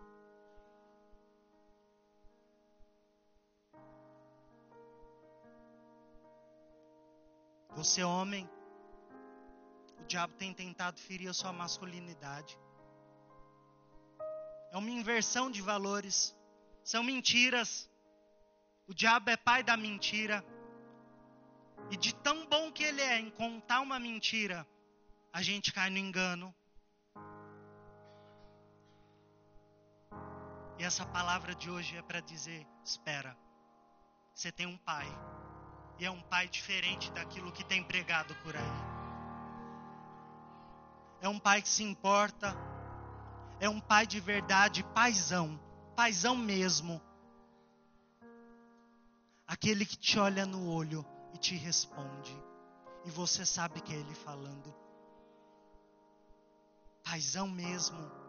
[7.77, 8.51] Você, homem,
[10.01, 12.59] o diabo tem tentado ferir a sua masculinidade.
[14.73, 16.37] É uma inversão de valores.
[16.83, 17.89] São mentiras.
[18.89, 20.45] O diabo é pai da mentira.
[21.93, 24.67] E de tão bom que ele é em contar uma mentira,
[25.33, 26.53] a gente cai no engano.
[30.79, 33.37] E essa palavra de hoje é para dizer: espera,
[34.35, 35.07] você tem um pai.
[35.99, 38.93] E é um pai diferente daquilo que tem pregado por aí.
[41.21, 42.57] É um pai que se importa.
[43.61, 45.61] É um pai de verdade, paizão.
[45.95, 47.01] Paizão mesmo.
[49.47, 52.37] Aquele que te olha no olho e te responde.
[53.05, 54.75] E você sabe que é ele falando.
[57.05, 58.22] Paizão mesmo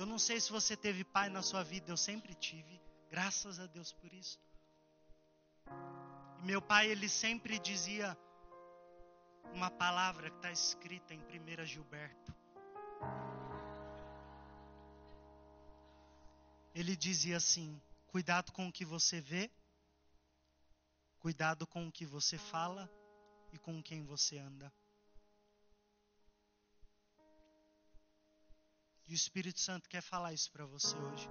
[0.00, 2.80] eu não sei se você teve pai na sua vida, eu sempre tive.
[3.10, 4.40] Graças a Deus por isso.
[6.38, 8.16] E meu pai, ele sempre dizia
[9.52, 12.34] uma palavra que está escrita em 1 Gilberto.
[16.74, 19.50] Ele dizia assim: cuidado com o que você vê,
[21.18, 22.90] cuidado com o que você fala
[23.52, 24.72] e com quem você anda.
[29.10, 31.28] E o Espírito Santo quer falar isso para você hoje.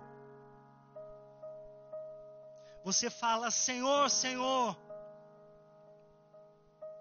[2.84, 4.78] Você fala, Senhor, Senhor.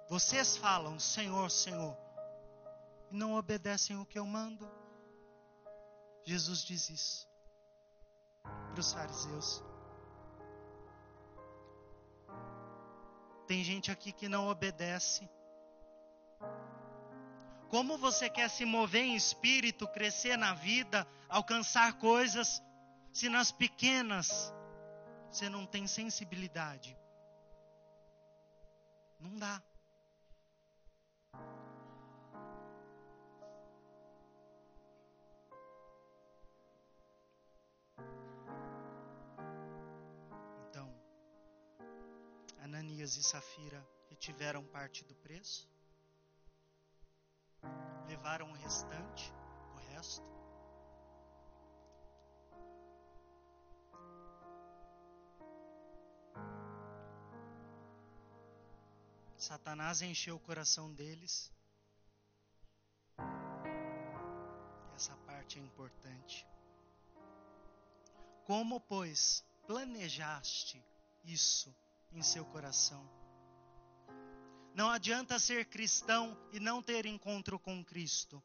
[0.08, 1.96] Vocês falam, Senhor, Senhor,
[3.10, 4.70] e não obedecem o que eu mando.
[6.24, 7.28] Jesus diz isso
[8.44, 9.60] para os fariseus.
[13.48, 15.28] Tem gente aqui que não obedece.
[17.68, 22.62] Como você quer se mover em espírito, crescer na vida, alcançar coisas,
[23.12, 24.52] se nas pequenas
[25.31, 26.96] você não tem sensibilidade?
[29.20, 29.62] Não dá.
[40.70, 40.90] Então,
[42.62, 45.68] Ananias e Safira retiveram parte do preço,
[48.08, 49.32] levaram o restante,
[49.74, 50.22] o resto,
[59.36, 61.52] Satanás encheu o coração deles.
[64.96, 66.46] Essa parte é importante.
[68.44, 70.84] Como, pois, planejaste
[71.24, 71.74] isso
[72.12, 73.17] em seu coração?
[74.74, 78.42] Não adianta ser cristão e não ter encontro com Cristo.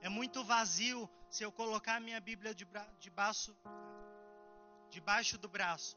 [0.00, 2.66] É muito vazio se eu colocar minha Bíblia de
[2.98, 3.56] debaixo,
[4.90, 5.96] debaixo do braço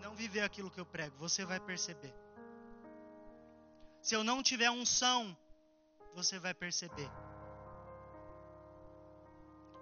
[0.00, 2.12] não viver aquilo que eu prego, você vai perceber.
[4.02, 5.36] Se eu não tiver unção,
[6.14, 7.10] você vai perceber.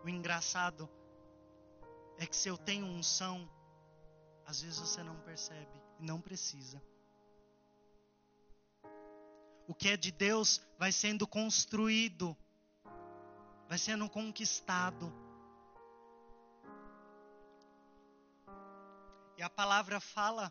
[0.05, 0.89] O engraçado
[2.19, 3.49] é que se eu tenho unção,
[4.45, 6.83] às vezes você não percebe e não precisa.
[9.69, 12.35] O que é de Deus vai sendo construído,
[13.69, 15.13] vai sendo conquistado.
[19.37, 20.51] E a palavra fala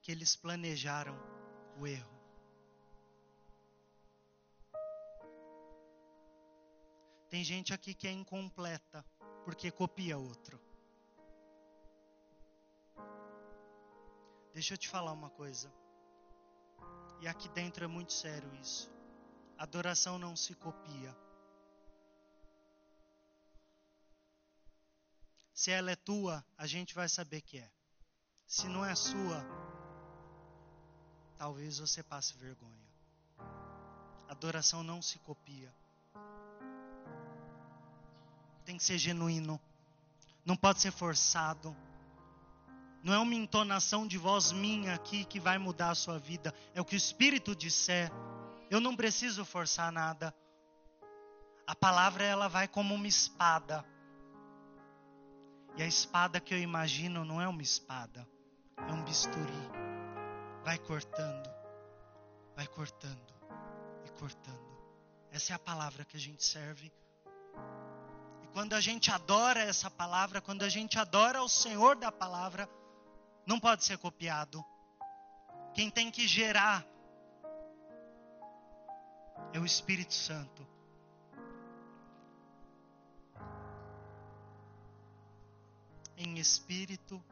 [0.00, 1.18] que eles planejaram
[1.76, 2.18] o erro.
[7.28, 9.04] Tem gente aqui que é incompleta
[9.44, 10.67] porque copia outro.
[14.58, 15.72] Deixa eu te falar uma coisa.
[17.20, 18.90] E aqui dentro é muito sério isso.
[19.56, 21.16] Adoração não se copia.
[25.54, 27.70] Se ela é tua, a gente vai saber que é.
[28.48, 29.46] Se não é sua,
[31.36, 32.88] talvez você passe vergonha.
[34.28, 35.72] Adoração não se copia.
[38.64, 39.60] Tem que ser genuíno.
[40.44, 41.76] Não pode ser forçado.
[43.02, 46.52] Não é uma entonação de voz minha aqui que vai mudar a sua vida.
[46.74, 48.10] É o que o Espírito disser.
[48.70, 50.34] Eu não preciso forçar nada.
[51.66, 53.84] A palavra ela vai como uma espada
[55.78, 58.26] e a espada que eu imagino não é uma espada,
[58.76, 59.70] é um bisturi.
[60.64, 61.48] Vai cortando,
[62.56, 63.32] vai cortando
[64.04, 64.78] e cortando.
[65.30, 66.92] Essa é a palavra que a gente serve.
[68.42, 72.68] E quando a gente adora essa palavra, quando a gente adora o Senhor da palavra,
[73.48, 74.64] não pode ser copiado.
[75.74, 76.84] Quem tem que gerar
[79.52, 80.66] é o Espírito Santo.
[86.20, 87.24] em espírito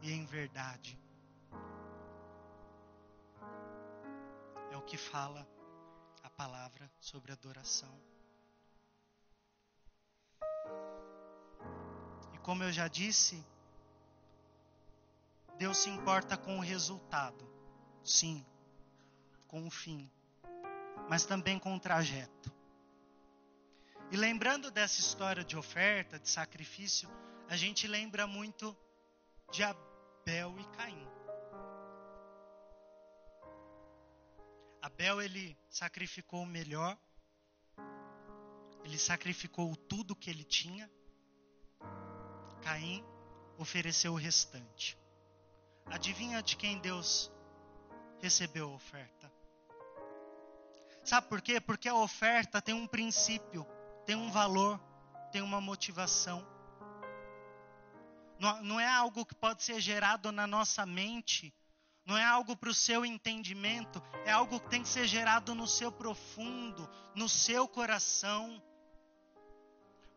[0.00, 0.96] e em verdade.
[4.70, 5.44] É o que fala
[6.22, 8.00] a palavra sobre adoração.
[12.32, 13.44] E como eu já disse,
[15.58, 17.44] Deus se importa com o resultado,
[18.04, 18.46] sim,
[19.48, 20.08] com o fim,
[21.08, 22.52] mas também com o trajeto.
[24.12, 27.10] E lembrando dessa história de oferta, de sacrifício,
[27.48, 28.76] a gente lembra muito
[29.50, 31.08] de Abel e Caim.
[34.80, 36.96] Abel ele sacrificou o melhor,
[38.84, 40.88] ele sacrificou tudo que ele tinha.
[42.62, 43.04] Caim
[43.58, 44.96] ofereceu o restante.
[45.90, 47.30] Adivinha de quem Deus
[48.20, 49.32] recebeu a oferta?
[51.02, 51.60] Sabe por quê?
[51.60, 53.66] Porque a oferta tem um princípio,
[54.04, 54.78] tem um valor,
[55.32, 56.46] tem uma motivação.
[58.38, 61.52] Não, não é algo que pode ser gerado na nossa mente,
[62.04, 65.66] não é algo para o seu entendimento, é algo que tem que ser gerado no
[65.66, 68.62] seu profundo, no seu coração.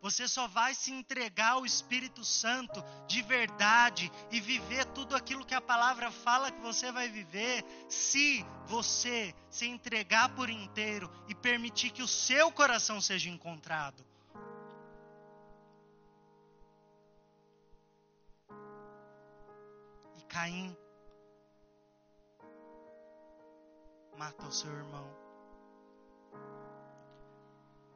[0.02, 5.54] Você só vai se entregar ao Espírito Santo de verdade e viver tudo aquilo que
[5.54, 11.90] a palavra fala que você vai viver, se você se entregar por inteiro e permitir
[11.90, 14.04] que o seu coração seja encontrado.
[20.18, 20.76] E Caim
[24.18, 25.08] mata o seu irmão.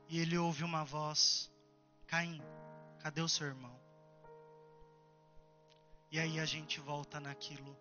[0.08, 1.50] E ele ouve uma voz
[2.06, 2.40] Caim,
[3.00, 3.76] cadê o seu irmão?
[6.10, 7.76] E aí a gente volta naquilo.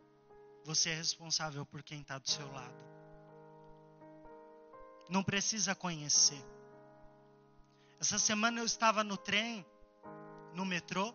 [0.63, 2.75] Você é responsável por quem está do seu lado.
[5.07, 6.43] Não precisa conhecer.
[7.99, 9.63] Essa semana eu estava no trem,
[10.53, 11.13] no metrô.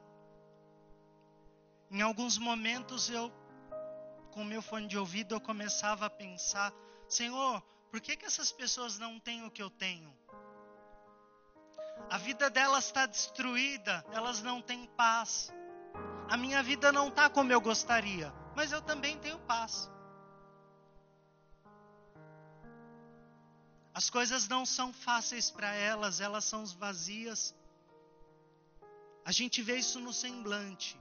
[1.91, 3.33] Em alguns momentos eu,
[4.31, 6.73] com meu fone de ouvido, eu começava a pensar:
[7.09, 10.17] Senhor, por que, que essas pessoas não têm o que eu tenho?
[12.09, 15.53] A vida delas está destruída, elas não têm paz.
[16.29, 19.91] A minha vida não está como eu gostaria, mas eu também tenho paz.
[23.93, 27.55] As coisas não são fáceis para elas, elas são vazias.
[29.25, 30.99] A gente vê isso no semblante.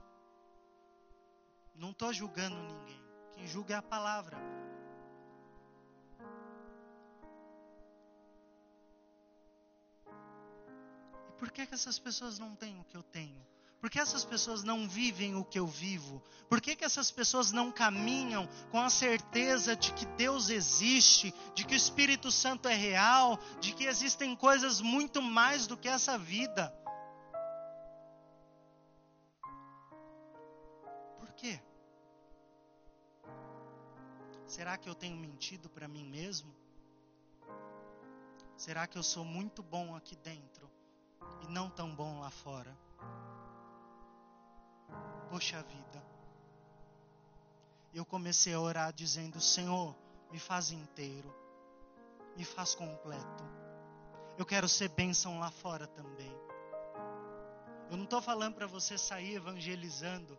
[1.74, 3.00] Não estou julgando ninguém.
[3.32, 4.36] Quem julga é a palavra.
[11.40, 13.40] Por que, que essas pessoas não têm o que eu tenho?
[13.80, 16.22] Por que essas pessoas não vivem o que eu vivo?
[16.50, 21.64] Por que, que essas pessoas não caminham com a certeza de que Deus existe, de
[21.64, 26.18] que o Espírito Santo é real, de que existem coisas muito mais do que essa
[26.18, 26.68] vida?
[31.18, 31.58] Por quê?
[34.46, 36.54] Será que eu tenho mentido para mim mesmo?
[38.58, 40.79] Será que eu sou muito bom aqui dentro?
[41.42, 42.76] E não tão bom lá fora.
[45.28, 46.02] Poxa vida.
[47.92, 49.96] Eu comecei a orar dizendo: Senhor,
[50.30, 51.34] me faz inteiro,
[52.36, 53.44] me faz completo.
[54.38, 56.32] Eu quero ser bênção lá fora também.
[57.90, 60.38] Eu não estou falando para você sair evangelizando.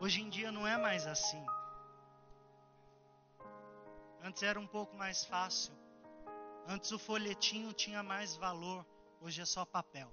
[0.00, 1.44] Hoje em dia não é mais assim.
[4.22, 5.72] Antes era um pouco mais fácil.
[6.66, 8.84] Antes o folhetinho tinha mais valor.
[9.20, 10.12] Hoje é só papel.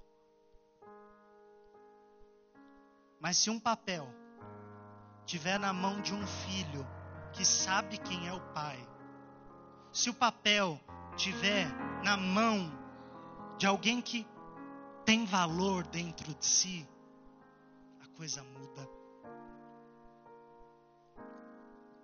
[3.20, 4.06] Mas se um papel
[5.24, 6.86] tiver na mão de um filho
[7.32, 8.78] que sabe quem é o pai,
[9.92, 10.80] se o papel
[11.16, 11.66] tiver
[12.02, 12.70] na mão
[13.56, 14.26] de alguém que
[15.04, 16.88] tem valor dentro de si,
[18.00, 18.88] a coisa muda.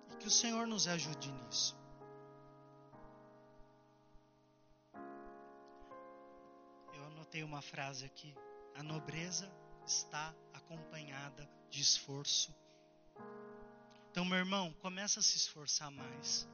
[0.09, 1.82] E que o Senhor nos ajude nisso.
[7.33, 8.35] Anotei uma frase aqui.
[8.75, 9.51] A nobreza
[9.87, 12.53] está acompanhada de esforço.
[14.11, 16.47] Então, meu irmão, começa a se esforçar mais.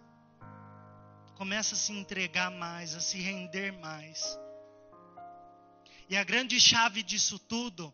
[1.36, 4.39] Começa a se entregar mais, a se render mais.
[6.07, 7.93] E a grande chave disso tudo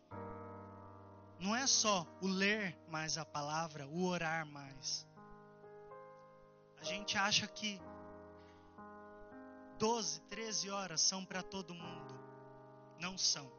[1.40, 5.04] não é só o ler mais a palavra, o orar mais.
[6.80, 7.80] A gente acha que
[9.76, 12.15] 12, 13 horas são para todo mundo
[12.98, 13.50] não são.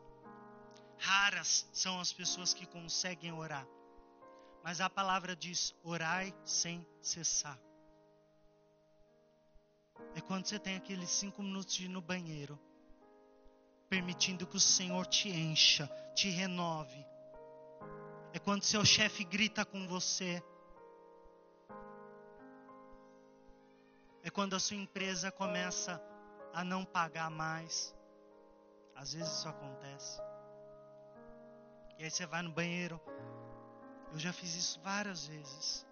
[0.97, 3.67] Raras são as pessoas que conseguem orar.
[4.63, 7.59] Mas a palavra diz: orai sem cessar.
[10.15, 12.59] É quando você tem aqueles cinco minutos de ir no banheiro,
[13.89, 17.05] permitindo que o Senhor te encha, te renove.
[18.33, 20.43] É quando seu chefe grita com você.
[24.23, 26.01] É quando a sua empresa começa
[26.53, 27.96] a não pagar mais.
[28.97, 30.19] Às vezes isso acontece.
[31.97, 32.99] E aí você vai no banheiro.
[34.11, 35.85] Eu já fiz isso várias vezes.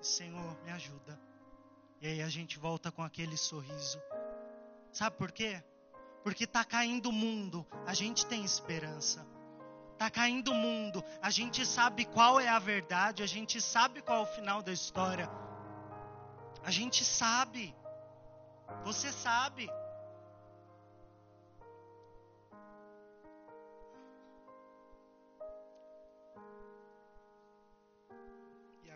[0.00, 1.18] Senhor, me ajuda.
[2.00, 4.00] E aí a gente volta com aquele sorriso.
[4.92, 5.62] Sabe por quê?
[6.22, 9.26] Porque está caindo o mundo, a gente tem esperança.
[9.92, 14.18] Está caindo o mundo, a gente sabe qual é a verdade, a gente sabe qual
[14.18, 15.30] é o final da história.
[16.64, 17.74] A gente sabe.
[18.84, 19.68] Você sabe.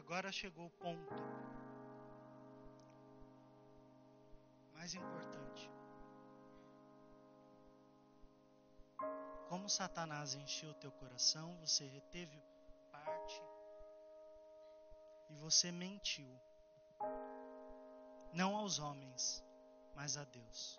[0.07, 1.13] Agora chegou o ponto
[4.73, 5.69] mais importante.
[9.49, 12.41] Como Satanás encheu teu coração, você reteve
[12.93, 13.43] parte
[15.29, 16.41] e você mentiu.
[18.33, 19.45] Não aos homens,
[19.93, 20.77] mas a Deus.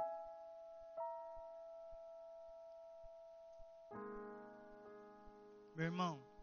[5.75, 6.36] Meu irmão,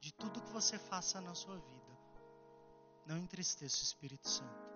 [0.00, 1.98] de tudo que você faça na sua vida,
[3.06, 4.68] não entristeça o Espírito Santo.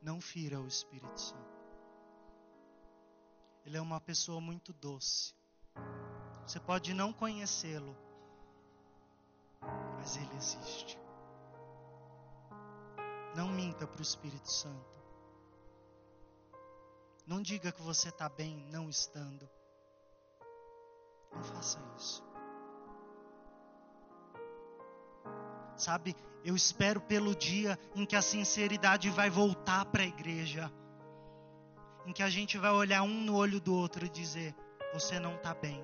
[0.00, 1.58] Não fira o Espírito Santo.
[3.66, 5.34] Ele é uma pessoa muito doce.
[6.46, 7.94] Você pode não conhecê-lo,
[9.98, 10.98] mas ele existe.
[13.34, 14.98] Não minta para o Espírito Santo.
[17.26, 19.48] Não diga que você está bem não estando.
[21.30, 22.27] Não faça isso.
[25.78, 30.70] Sabe, eu espero pelo dia em que a sinceridade vai voltar para a igreja.
[32.04, 34.56] Em que a gente vai olhar um no olho do outro e dizer:
[34.92, 35.80] Você não está bem.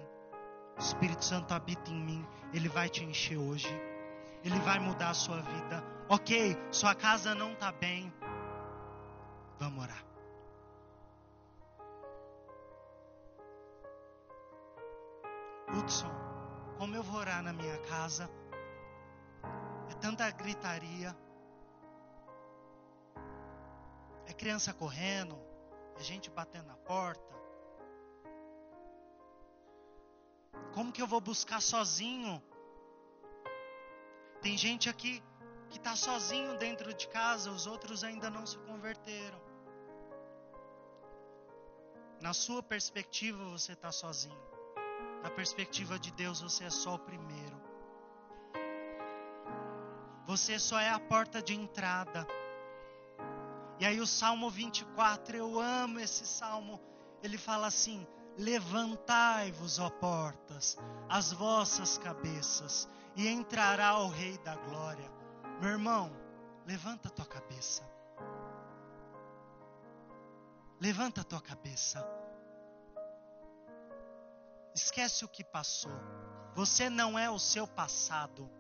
[0.77, 2.27] O Espírito Santo habita em mim.
[2.53, 3.69] Ele vai te encher hoje.
[4.43, 5.85] Ele vai mudar a sua vida.
[6.09, 8.13] Ok, sua casa não está bem.
[9.61, 10.05] Vamos orar.
[15.73, 16.11] Hudson,
[16.79, 18.29] como eu vou orar na minha casa?
[20.05, 21.17] Tanta gritaria.
[24.27, 25.35] É criança correndo,
[25.99, 27.35] é gente batendo na porta.
[30.75, 32.43] Como que eu vou buscar sozinho?
[34.43, 35.23] Tem gente aqui
[35.71, 39.41] que está sozinho dentro de casa, os outros ainda não se converteram.
[42.21, 44.45] Na sua perspectiva, você está sozinho.
[45.23, 47.44] Na perspectiva de Deus, você é só o primeiro.
[50.27, 52.27] Você só é a porta de entrada.
[53.79, 56.81] E aí, o Salmo 24, eu amo esse salmo.
[57.23, 58.07] Ele fala assim:
[58.39, 60.77] Levantai-vos, ó portas,
[61.09, 65.11] as vossas cabeças, e entrará o Rei da Glória.
[65.61, 66.11] Meu irmão,
[66.67, 67.83] levanta a tua cabeça.
[70.81, 72.05] Levanta a tua cabeça.
[74.75, 75.93] Esquece o que passou.
[76.55, 78.51] Você não é o seu passado.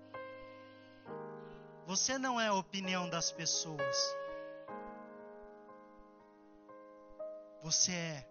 [1.86, 4.16] Você não é a opinião das pessoas.
[7.62, 8.26] Você é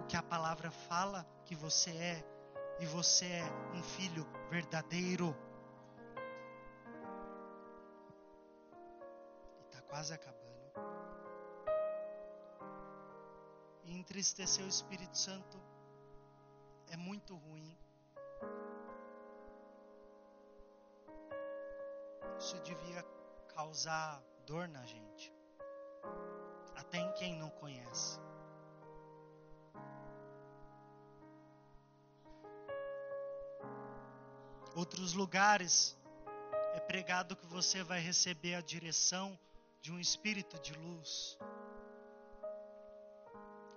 [0.00, 2.24] o que a palavra fala que você é.
[2.80, 3.44] E você é
[3.74, 5.36] um filho verdadeiro.
[9.66, 10.44] Está quase acabando.
[13.84, 15.60] E entristecer o Espírito Santo
[16.88, 17.76] é muito ruim.
[22.38, 23.02] Isso devia
[23.54, 25.32] causar dor na gente,
[26.74, 28.20] até em quem não conhece.
[34.74, 35.96] Outros lugares
[36.74, 39.38] é pregado que você vai receber a direção
[39.80, 41.38] de um espírito de luz.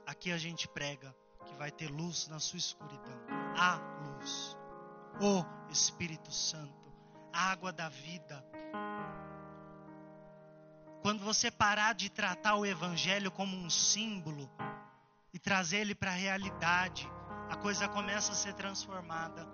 [0.08, 3.20] Aqui a gente prega que vai ter luz na sua escuridão.
[3.58, 4.58] A luz.
[5.22, 6.87] O Espírito Santo.
[7.38, 8.44] Água da vida.
[11.04, 14.50] Quando você parar de tratar o Evangelho como um símbolo
[15.32, 17.08] e trazer ele para a realidade,
[17.48, 19.48] a coisa começa a ser transformada.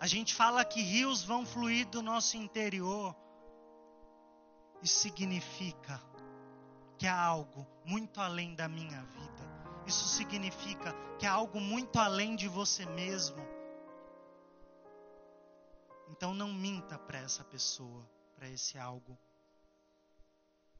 [0.00, 3.14] A gente fala que rios vão fluir do nosso interior.
[4.82, 6.02] Isso significa
[6.98, 9.48] que há algo muito além da minha vida.
[9.86, 13.47] Isso significa que há algo muito além de você mesmo.
[16.10, 19.18] Então não minta para essa pessoa, para esse algo.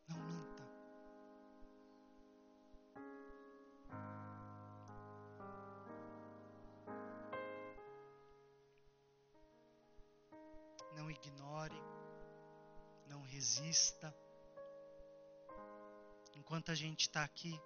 [0.07, 0.69] Não minta.
[10.97, 11.81] Não ignore,
[13.07, 14.15] não resista
[16.49, 17.61] enquanto a gente está aqui,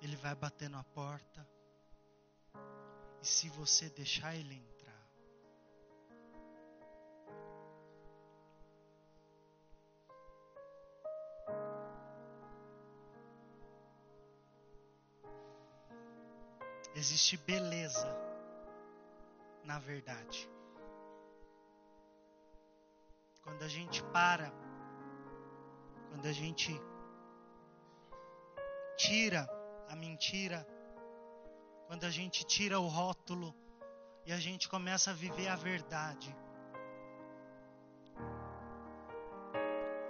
[0.00, 1.46] Ele vai bater na porta.
[3.22, 4.70] E se você deixar Ele entrar,
[16.94, 18.08] existe beleza
[19.64, 20.48] na verdade.
[23.42, 24.50] Quando a gente para
[26.10, 26.72] quando a gente
[28.96, 29.48] tira
[29.88, 30.66] a mentira,
[31.90, 33.52] quando a gente tira o rótulo
[34.24, 36.32] e a gente começa a viver a verdade.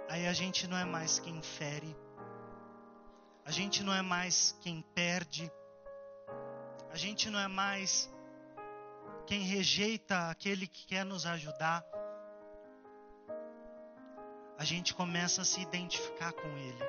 [0.07, 1.97] Aí a gente não é mais quem fere,
[3.43, 5.51] a gente não é mais quem perde,
[6.91, 8.07] a gente não é mais
[9.25, 11.83] quem rejeita aquele que quer nos ajudar
[14.55, 16.85] a gente começa a se identificar com Ele.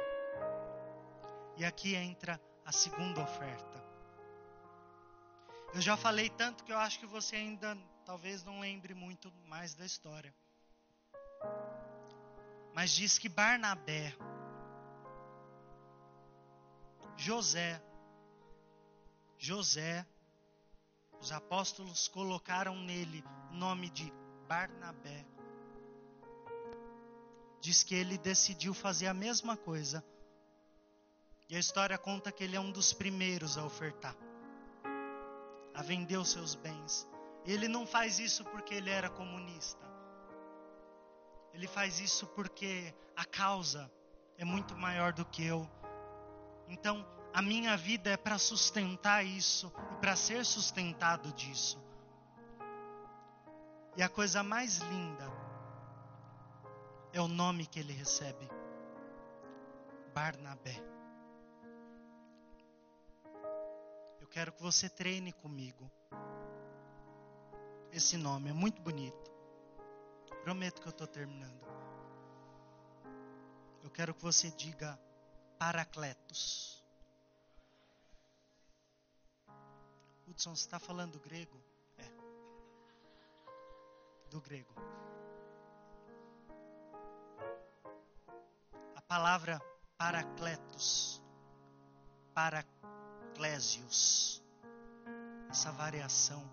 [1.57, 3.82] E aqui entra a segunda oferta.
[5.75, 9.75] Eu já falei tanto que eu acho que você ainda talvez não lembre muito mais
[9.75, 10.35] da história.
[12.75, 14.15] Mas diz que Barnabé,
[17.17, 17.83] José,
[19.39, 20.07] José,
[21.21, 24.13] os apóstolos colocaram nele o nome de
[24.47, 25.25] Barnabé.
[27.61, 30.05] Diz que ele decidiu fazer a mesma coisa.
[31.49, 34.17] E a história conta que ele é um dos primeiros a ofertar,
[35.75, 37.09] a vender os seus bens.
[37.45, 39.85] Ele não faz isso porque ele era comunista.
[41.53, 43.91] Ele faz isso porque a causa
[44.39, 45.69] é muito maior do que eu.
[46.69, 51.83] Então, a minha vida é para sustentar isso e para ser sustentado disso.
[53.97, 55.31] E a coisa mais linda
[57.13, 58.49] é o nome que ele recebe:
[60.15, 60.92] Barnabé.
[64.33, 65.91] Quero que você treine comigo.
[67.93, 69.31] Esse nome é muito bonito.
[70.43, 71.63] Prometo que eu estou terminando.
[73.83, 74.99] Eu quero que você diga
[75.59, 76.83] Paracletos.
[80.27, 81.63] Hudson, você está falando grego?
[81.99, 82.09] É.
[84.31, 84.75] Do grego.
[88.97, 89.61] A palavra
[89.99, 91.23] Paracletos,
[93.43, 94.41] Paraclésios,
[95.51, 96.49] essa variação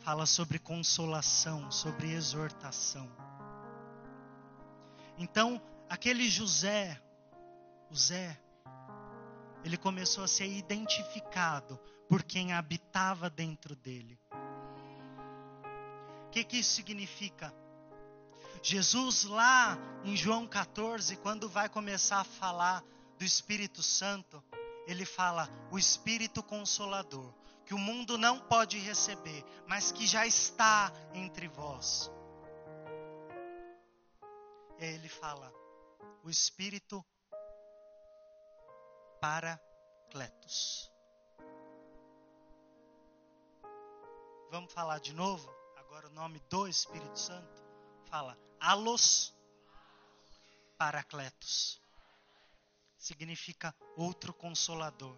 [0.00, 3.08] fala sobre consolação, sobre exortação.
[5.16, 7.00] Então, aquele José,
[7.88, 8.36] o Zé,
[9.64, 11.78] ele começou a ser identificado
[12.08, 14.18] por quem habitava dentro dele.
[16.26, 17.54] O que, que isso significa?
[18.60, 22.82] Jesus, lá em João 14, quando vai começar a falar
[23.16, 24.42] do Espírito Santo,
[24.88, 27.30] ele fala: o Espírito Consolador,
[27.66, 32.10] que o mundo não pode receber, mas que já está entre vós.
[34.78, 35.52] E aí ele fala:
[36.24, 37.04] o Espírito
[39.20, 40.90] Paracletos.
[44.50, 45.54] Vamos falar de novo?
[45.76, 47.62] Agora o nome do Espírito Santo.
[48.06, 49.34] Fala: Alos
[50.78, 51.82] Paracletos.
[53.08, 55.16] Significa outro consolador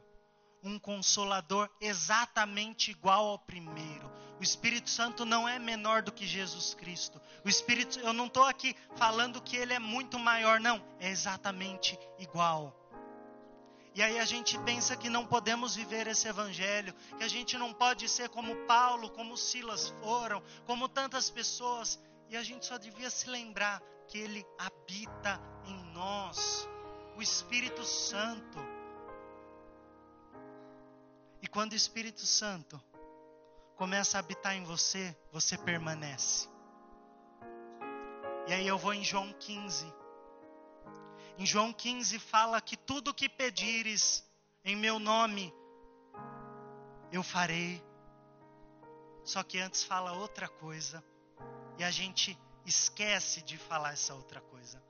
[0.62, 4.11] um consolador exatamente igual ao primeiro.
[4.38, 7.20] O Espírito Santo não é menor do que Jesus Cristo.
[7.45, 10.82] O Espírito, eu não estou aqui falando que ele é muito maior, não.
[10.99, 12.76] É exatamente igual.
[13.95, 17.72] E aí a gente pensa que não podemos viver esse evangelho, que a gente não
[17.72, 21.99] pode ser como Paulo, como Silas foram, como tantas pessoas.
[22.28, 26.68] E a gente só devia se lembrar que ele habita em nós.
[27.20, 28.58] O Espírito Santo
[31.42, 32.82] e quando o Espírito Santo
[33.76, 36.48] começa a habitar em você, você permanece.
[38.48, 39.92] E aí eu vou em João 15.
[41.36, 44.24] Em João 15 fala que tudo que pedires
[44.64, 45.52] em meu nome,
[47.12, 47.84] eu farei.
[49.24, 51.04] Só que antes fala outra coisa.
[51.76, 54.82] E a gente esquece de falar essa outra coisa.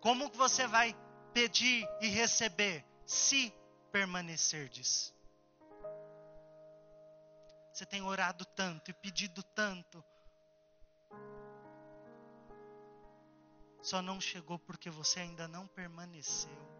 [0.00, 0.96] Como que você vai
[1.32, 3.52] pedir e receber se
[3.90, 5.14] permanecerdes.
[7.72, 10.04] Você tem orado tanto e pedido tanto.
[13.82, 16.79] Só não chegou porque você ainda não permaneceu.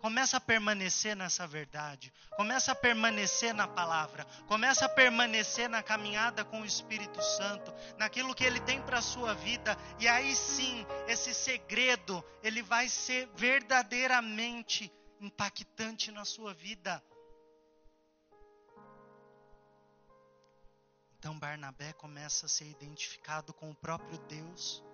[0.00, 2.12] Começa a permanecer nessa verdade.
[2.36, 4.24] Começa a permanecer na palavra.
[4.46, 9.02] Começa a permanecer na caminhada com o Espírito Santo, naquilo que ele tem para a
[9.02, 9.76] sua vida.
[9.98, 17.02] E aí sim, esse segredo, ele vai ser verdadeiramente impactante na sua vida.
[21.18, 24.84] Então Barnabé começa a ser identificado com o próprio Deus.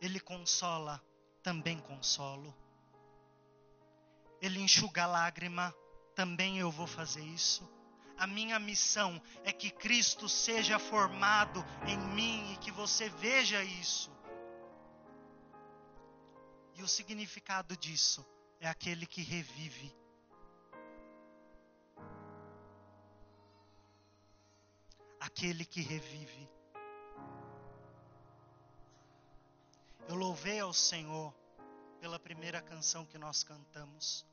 [0.00, 1.02] Ele consola,
[1.44, 2.52] também consolo.
[4.40, 5.72] Ele enxuga a lágrima,
[6.16, 7.70] também eu vou fazer isso.
[8.16, 14.10] A minha missão é que Cristo seja formado em mim e que você veja isso.
[16.76, 18.26] E o significado disso
[18.58, 19.94] é aquele que revive.
[25.20, 26.53] Aquele que revive.
[30.08, 31.34] Eu louvei ao Senhor
[32.00, 34.26] pela primeira canção que nós cantamos.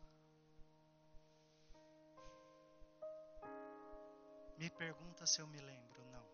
[4.57, 6.03] Me pergunta se eu me lembro.
[6.11, 6.31] Não.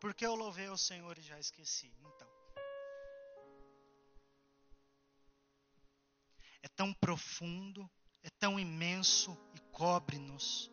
[0.00, 1.92] por que eu louvei o Senhor e já esqueci?
[2.00, 2.28] Então.
[6.62, 7.88] É tão profundo,
[8.22, 10.70] é tão imenso e cobre-nos.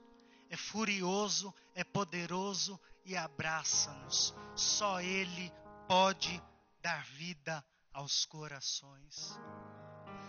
[0.49, 4.33] É furioso, é poderoso e abraça-nos.
[4.55, 5.51] Só Ele
[5.87, 6.41] pode
[6.81, 7.63] dar vida
[7.93, 9.37] aos corações.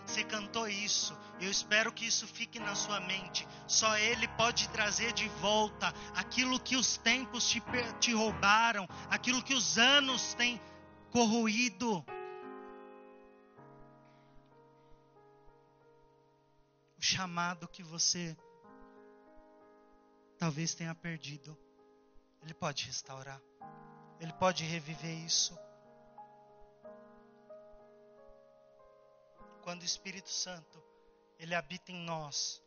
[0.05, 3.47] Você cantou isso, eu espero que isso fique na sua mente.
[3.67, 7.61] Só Ele pode trazer de volta aquilo que os tempos te,
[7.99, 10.61] te roubaram, aquilo que os anos têm
[11.11, 12.05] corroído.
[16.97, 18.35] O chamado que você
[20.37, 21.57] talvez tenha perdido,
[22.43, 23.41] Ele pode restaurar,
[24.19, 25.57] Ele pode reviver isso.
[29.67, 30.81] quando o Espírito Santo
[31.37, 32.63] ele habita em nós,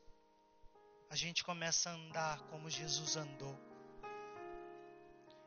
[1.08, 3.58] a gente começa a andar como Jesus andou.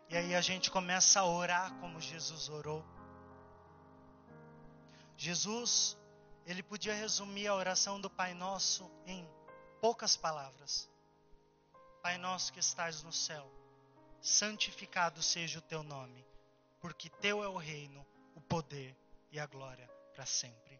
[0.09, 2.83] E aí a gente começa a orar como Jesus orou.
[5.15, 5.95] Jesus,
[6.47, 9.23] ele podia resumir a oração do Pai Nosso em
[9.79, 10.89] poucas palavras.
[12.03, 13.49] Pai nosso que estás no céu,
[14.21, 16.23] santificado seja o teu nome,
[16.79, 18.95] porque teu é o reino, o poder
[19.31, 20.79] e a glória para sempre.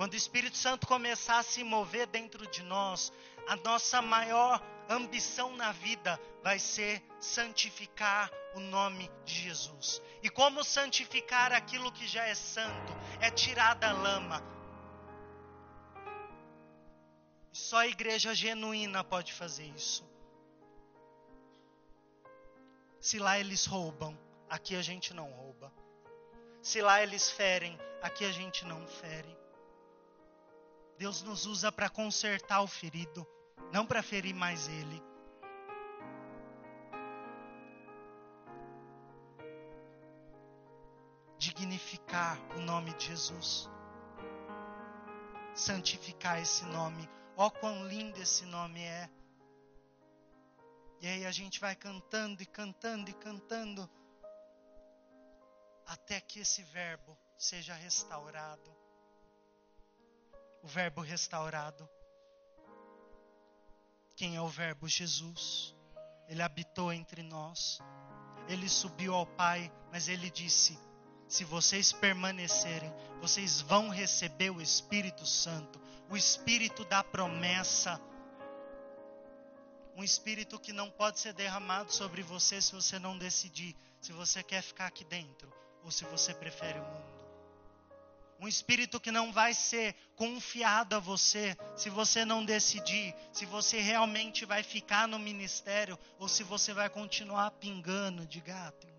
[0.00, 3.12] Quando o Espírito Santo começar a se mover dentro de nós,
[3.46, 4.58] a nossa maior
[4.88, 10.00] ambição na vida vai ser santificar o nome de Jesus.
[10.22, 12.94] E como santificar aquilo que já é santo?
[13.20, 14.42] É tirar da lama.
[17.60, 20.02] Só a igreja genuína pode fazer isso.
[22.98, 25.70] Se lá eles roubam, aqui a gente não rouba.
[26.62, 29.38] Se lá eles ferem, aqui a gente não fere.
[30.96, 33.26] Deus nos usa para consertar o ferido,
[33.70, 35.02] não para ferir mais ele.
[41.36, 43.68] Dignificar o nome de Jesus.
[45.54, 47.19] Santificar esse nome.
[47.36, 49.10] Ó oh, quão lindo esse nome é.
[51.00, 53.88] E aí a gente vai cantando e cantando e cantando
[55.86, 58.80] até que esse verbo seja restaurado
[60.62, 61.88] o Verbo restaurado.
[64.14, 64.86] Quem é o Verbo?
[64.86, 65.74] Jesus.
[66.28, 67.78] Ele habitou entre nós.
[68.48, 70.78] Ele subiu ao Pai, mas ele disse:
[71.26, 78.00] Se vocês permanecerem, vocês vão receber o Espírito Santo, o Espírito da promessa.
[79.96, 84.42] Um Espírito que não pode ser derramado sobre você se você não decidir se você
[84.42, 85.52] quer ficar aqui dentro
[85.84, 87.20] ou se você prefere o mundo
[88.40, 93.78] um espírito que não vai ser confiado a você se você não decidir se você
[93.80, 98.90] realmente vai ficar no ministério ou se você vai continuar pingando de gato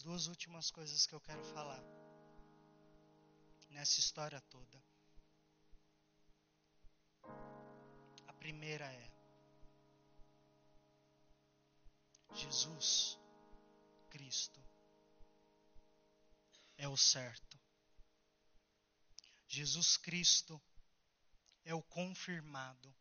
[0.00, 1.82] as duas últimas coisas que eu quero falar
[3.68, 4.82] nessa história toda.
[8.26, 9.10] A primeira é:
[12.32, 13.18] Jesus
[14.08, 14.64] Cristo
[16.78, 17.60] é o certo.
[19.46, 20.58] Jesus Cristo
[21.62, 22.94] é o confirmado.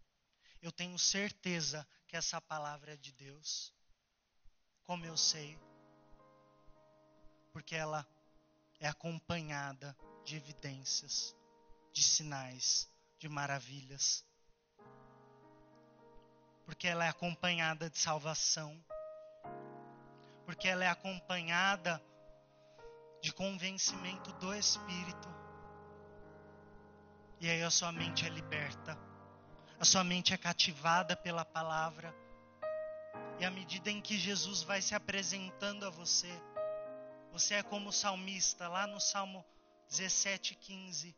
[0.61, 3.73] Eu tenho certeza que essa palavra é de Deus.
[4.83, 5.68] Como eu sei?
[7.59, 8.07] Porque ela
[8.79, 9.93] é acompanhada
[10.23, 11.35] de evidências,
[11.91, 14.25] de sinais, de maravilhas.
[16.65, 18.81] Porque ela é acompanhada de salvação.
[20.45, 22.01] Porque ela é acompanhada
[23.21, 25.27] de convencimento do Espírito.
[27.41, 28.97] E aí a sua mente é liberta.
[29.77, 32.15] A sua mente é cativada pela palavra.
[33.37, 36.31] E à medida em que Jesus vai se apresentando a você,
[37.31, 39.45] você é como o salmista lá no Salmo
[39.89, 41.15] 17, 15.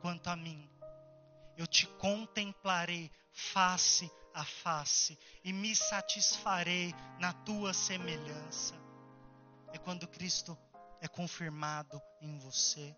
[0.00, 0.68] Quanto a mim,
[1.56, 8.74] eu te contemplarei face a face e me satisfarei na tua semelhança.
[9.72, 10.56] É quando Cristo
[11.00, 12.96] é confirmado em você.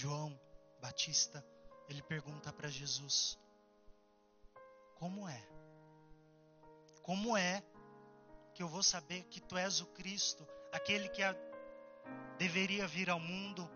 [0.00, 0.40] João
[0.80, 1.44] Batista
[1.86, 3.38] ele pergunta para Jesus:
[4.94, 5.46] Como é?
[7.02, 7.62] Como é
[8.54, 11.20] que eu vou saber que tu és o Cristo, aquele que
[12.38, 13.70] deveria vir ao mundo?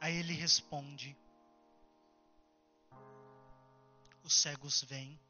[0.00, 1.16] Aí ele responde:
[4.24, 5.20] Os cegos vêm,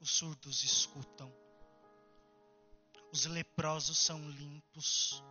[0.00, 1.30] os surdos escutam,
[3.12, 5.22] os leprosos são limpos,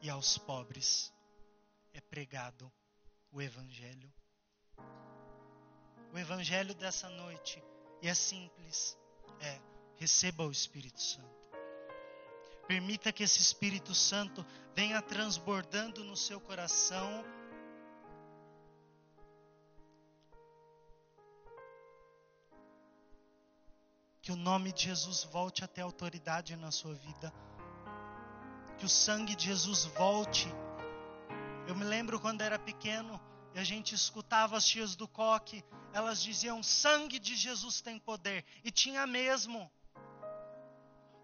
[0.00, 1.12] e aos pobres
[1.92, 2.70] é pregado
[3.32, 4.12] o Evangelho.
[6.12, 7.62] O Evangelho dessa noite,
[8.02, 8.96] e é simples,
[9.40, 9.60] é
[9.96, 11.36] receba o Espírito Santo.
[12.66, 14.44] Permita que esse Espírito Santo
[14.74, 17.24] venha transbordando no seu coração.
[24.20, 27.32] Que o nome de Jesus volte a ter autoridade na sua vida.
[28.78, 30.48] Que o sangue de Jesus volte.
[31.66, 33.20] Eu me lembro quando era pequeno
[33.54, 38.44] e a gente escutava as tias do coque, elas diziam: sangue de Jesus tem poder.
[38.62, 39.70] E tinha mesmo.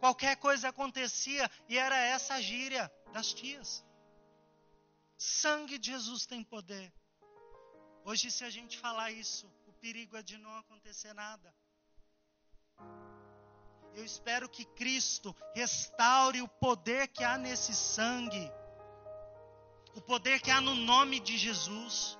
[0.01, 3.85] Qualquer coisa acontecia e era essa a gíria das tias.
[5.17, 6.93] Sangue de Jesus tem poder.
[8.05, 11.55] Hoje, se a gente falar isso, o perigo é de não acontecer nada.
[13.95, 18.51] Eu espero que Cristo restaure o poder que há nesse sangue,
[19.95, 22.19] o poder que há no nome de Jesus.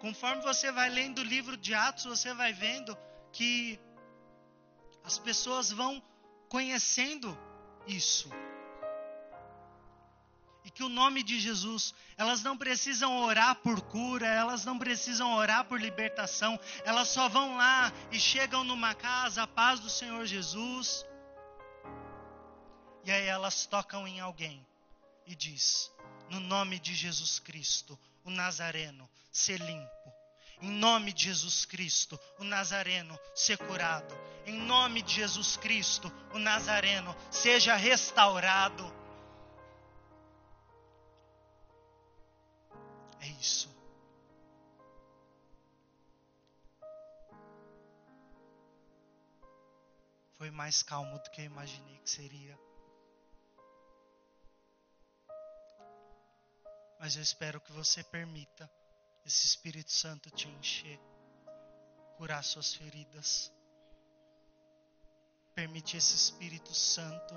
[0.00, 2.96] Conforme você vai lendo o livro de Atos, você vai vendo
[3.32, 3.78] que
[5.04, 6.02] as pessoas vão
[6.48, 7.36] conhecendo
[7.86, 8.30] isso.
[10.66, 15.32] E que o nome de Jesus, elas não precisam orar por cura, elas não precisam
[15.32, 20.26] orar por libertação, elas só vão lá e chegam numa casa, a paz do Senhor
[20.26, 21.06] Jesus.
[23.04, 24.66] E aí elas tocam em alguém
[25.24, 25.88] e diz:
[26.28, 30.12] "No nome de Jesus Cristo, o Nazareno, ser limpo,
[30.60, 34.12] em nome de Jesus Cristo, o Nazareno ser curado.
[34.44, 39.05] Em nome de Jesus Cristo, o Nazareno seja restaurado.
[43.26, 43.68] É isso.
[50.38, 52.56] Foi mais calmo do que eu imaginei que seria.
[57.00, 58.70] Mas eu espero que você permita
[59.24, 61.00] esse Espírito Santo te encher,
[62.16, 63.52] curar suas feridas.
[65.52, 67.34] Permite esse Espírito Santo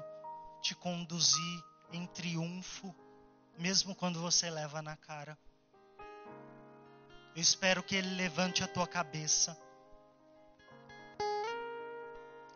[0.62, 2.94] te conduzir em triunfo,
[3.58, 5.36] mesmo quando você leva na cara.
[7.36, 9.58] Eu espero que Ele levante a tua cabeça.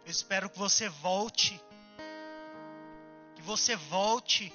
[0.06, 1.62] Eu espero que você volte.
[3.36, 4.52] Que você volte.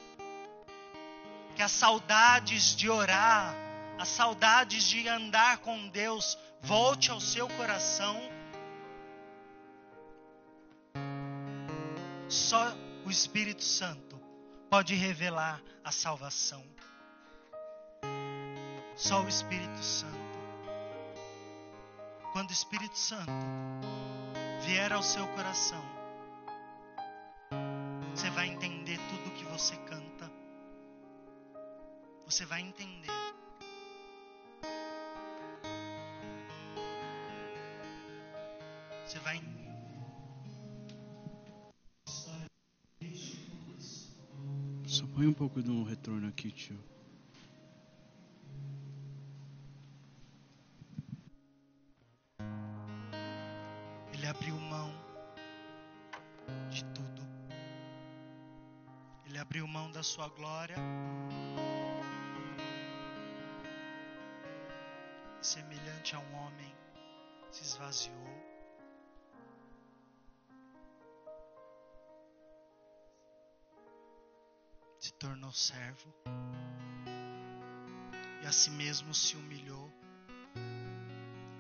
[1.56, 8.16] Que as saudades de orar as saudades de andar com Deus volte ao seu coração.
[12.28, 12.72] Só
[13.04, 14.20] o Espírito Santo
[14.70, 16.64] pode revelar a salvação.
[18.98, 20.18] Só o Espírito Santo.
[22.32, 23.30] Quando o Espírito Santo
[24.66, 25.82] vier ao seu coração,
[28.10, 30.28] você vai entender tudo que você canta.
[32.26, 33.08] Você vai entender
[39.06, 39.40] Você vai.
[44.86, 46.97] Só põe um pouco de um retorno aqui, tio.
[60.38, 60.76] Glória.
[65.42, 66.74] Semelhante a um homem,
[67.50, 68.48] se esvaziou.
[75.18, 76.14] tornou servo
[78.40, 79.90] e a si mesmo se humilhou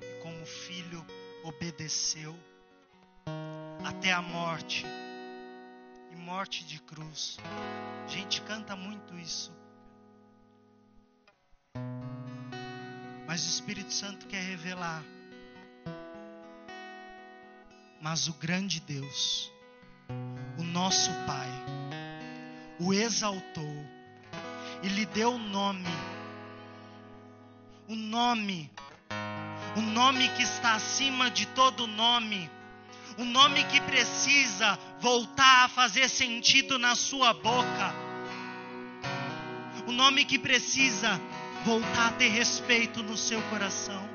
[0.00, 1.04] e como filho
[1.42, 2.38] obedeceu
[3.84, 4.86] até a morte
[6.10, 7.38] e morte de cruz.
[8.04, 9.52] A gente canta muito isso.
[13.26, 15.02] Mas o Espírito Santo quer revelar.
[18.00, 19.52] Mas o grande Deus,
[20.58, 21.48] o nosso Pai,
[22.78, 23.86] o exaltou
[24.82, 25.84] e lhe deu o nome,
[27.88, 28.70] o nome,
[29.76, 32.50] o nome que está acima de todo nome,
[33.18, 37.92] o nome que precisa voltar a fazer sentido na sua boca,
[39.88, 41.20] o nome que precisa
[41.64, 44.08] voltar a ter respeito no seu coração.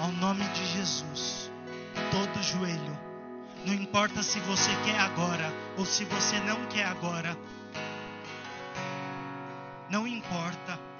[0.00, 1.48] Ao nome de Jesus,
[2.10, 2.98] todo joelho,
[3.64, 7.38] não importa se você quer agora ou se você não quer agora,
[9.88, 10.95] não importa.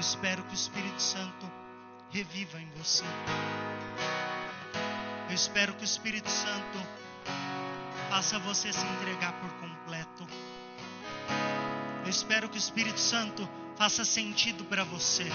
[0.00, 1.52] Eu espero que o Espírito Santo
[2.08, 3.04] reviva em você.
[5.28, 6.78] Eu espero que o Espírito Santo
[8.08, 10.26] faça você se entregar por completo.
[12.02, 13.46] Eu espero que o Espírito Santo
[13.76, 15.26] faça sentido para você.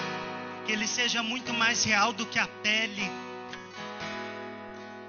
[0.65, 3.07] Que ele seja muito mais real do que a pele.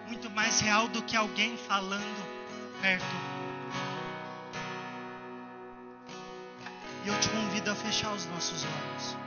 [0.07, 2.29] Muito mais real do que alguém falando
[2.83, 3.17] perto.
[7.07, 9.27] E eu te convido a fechar os nossos olhos.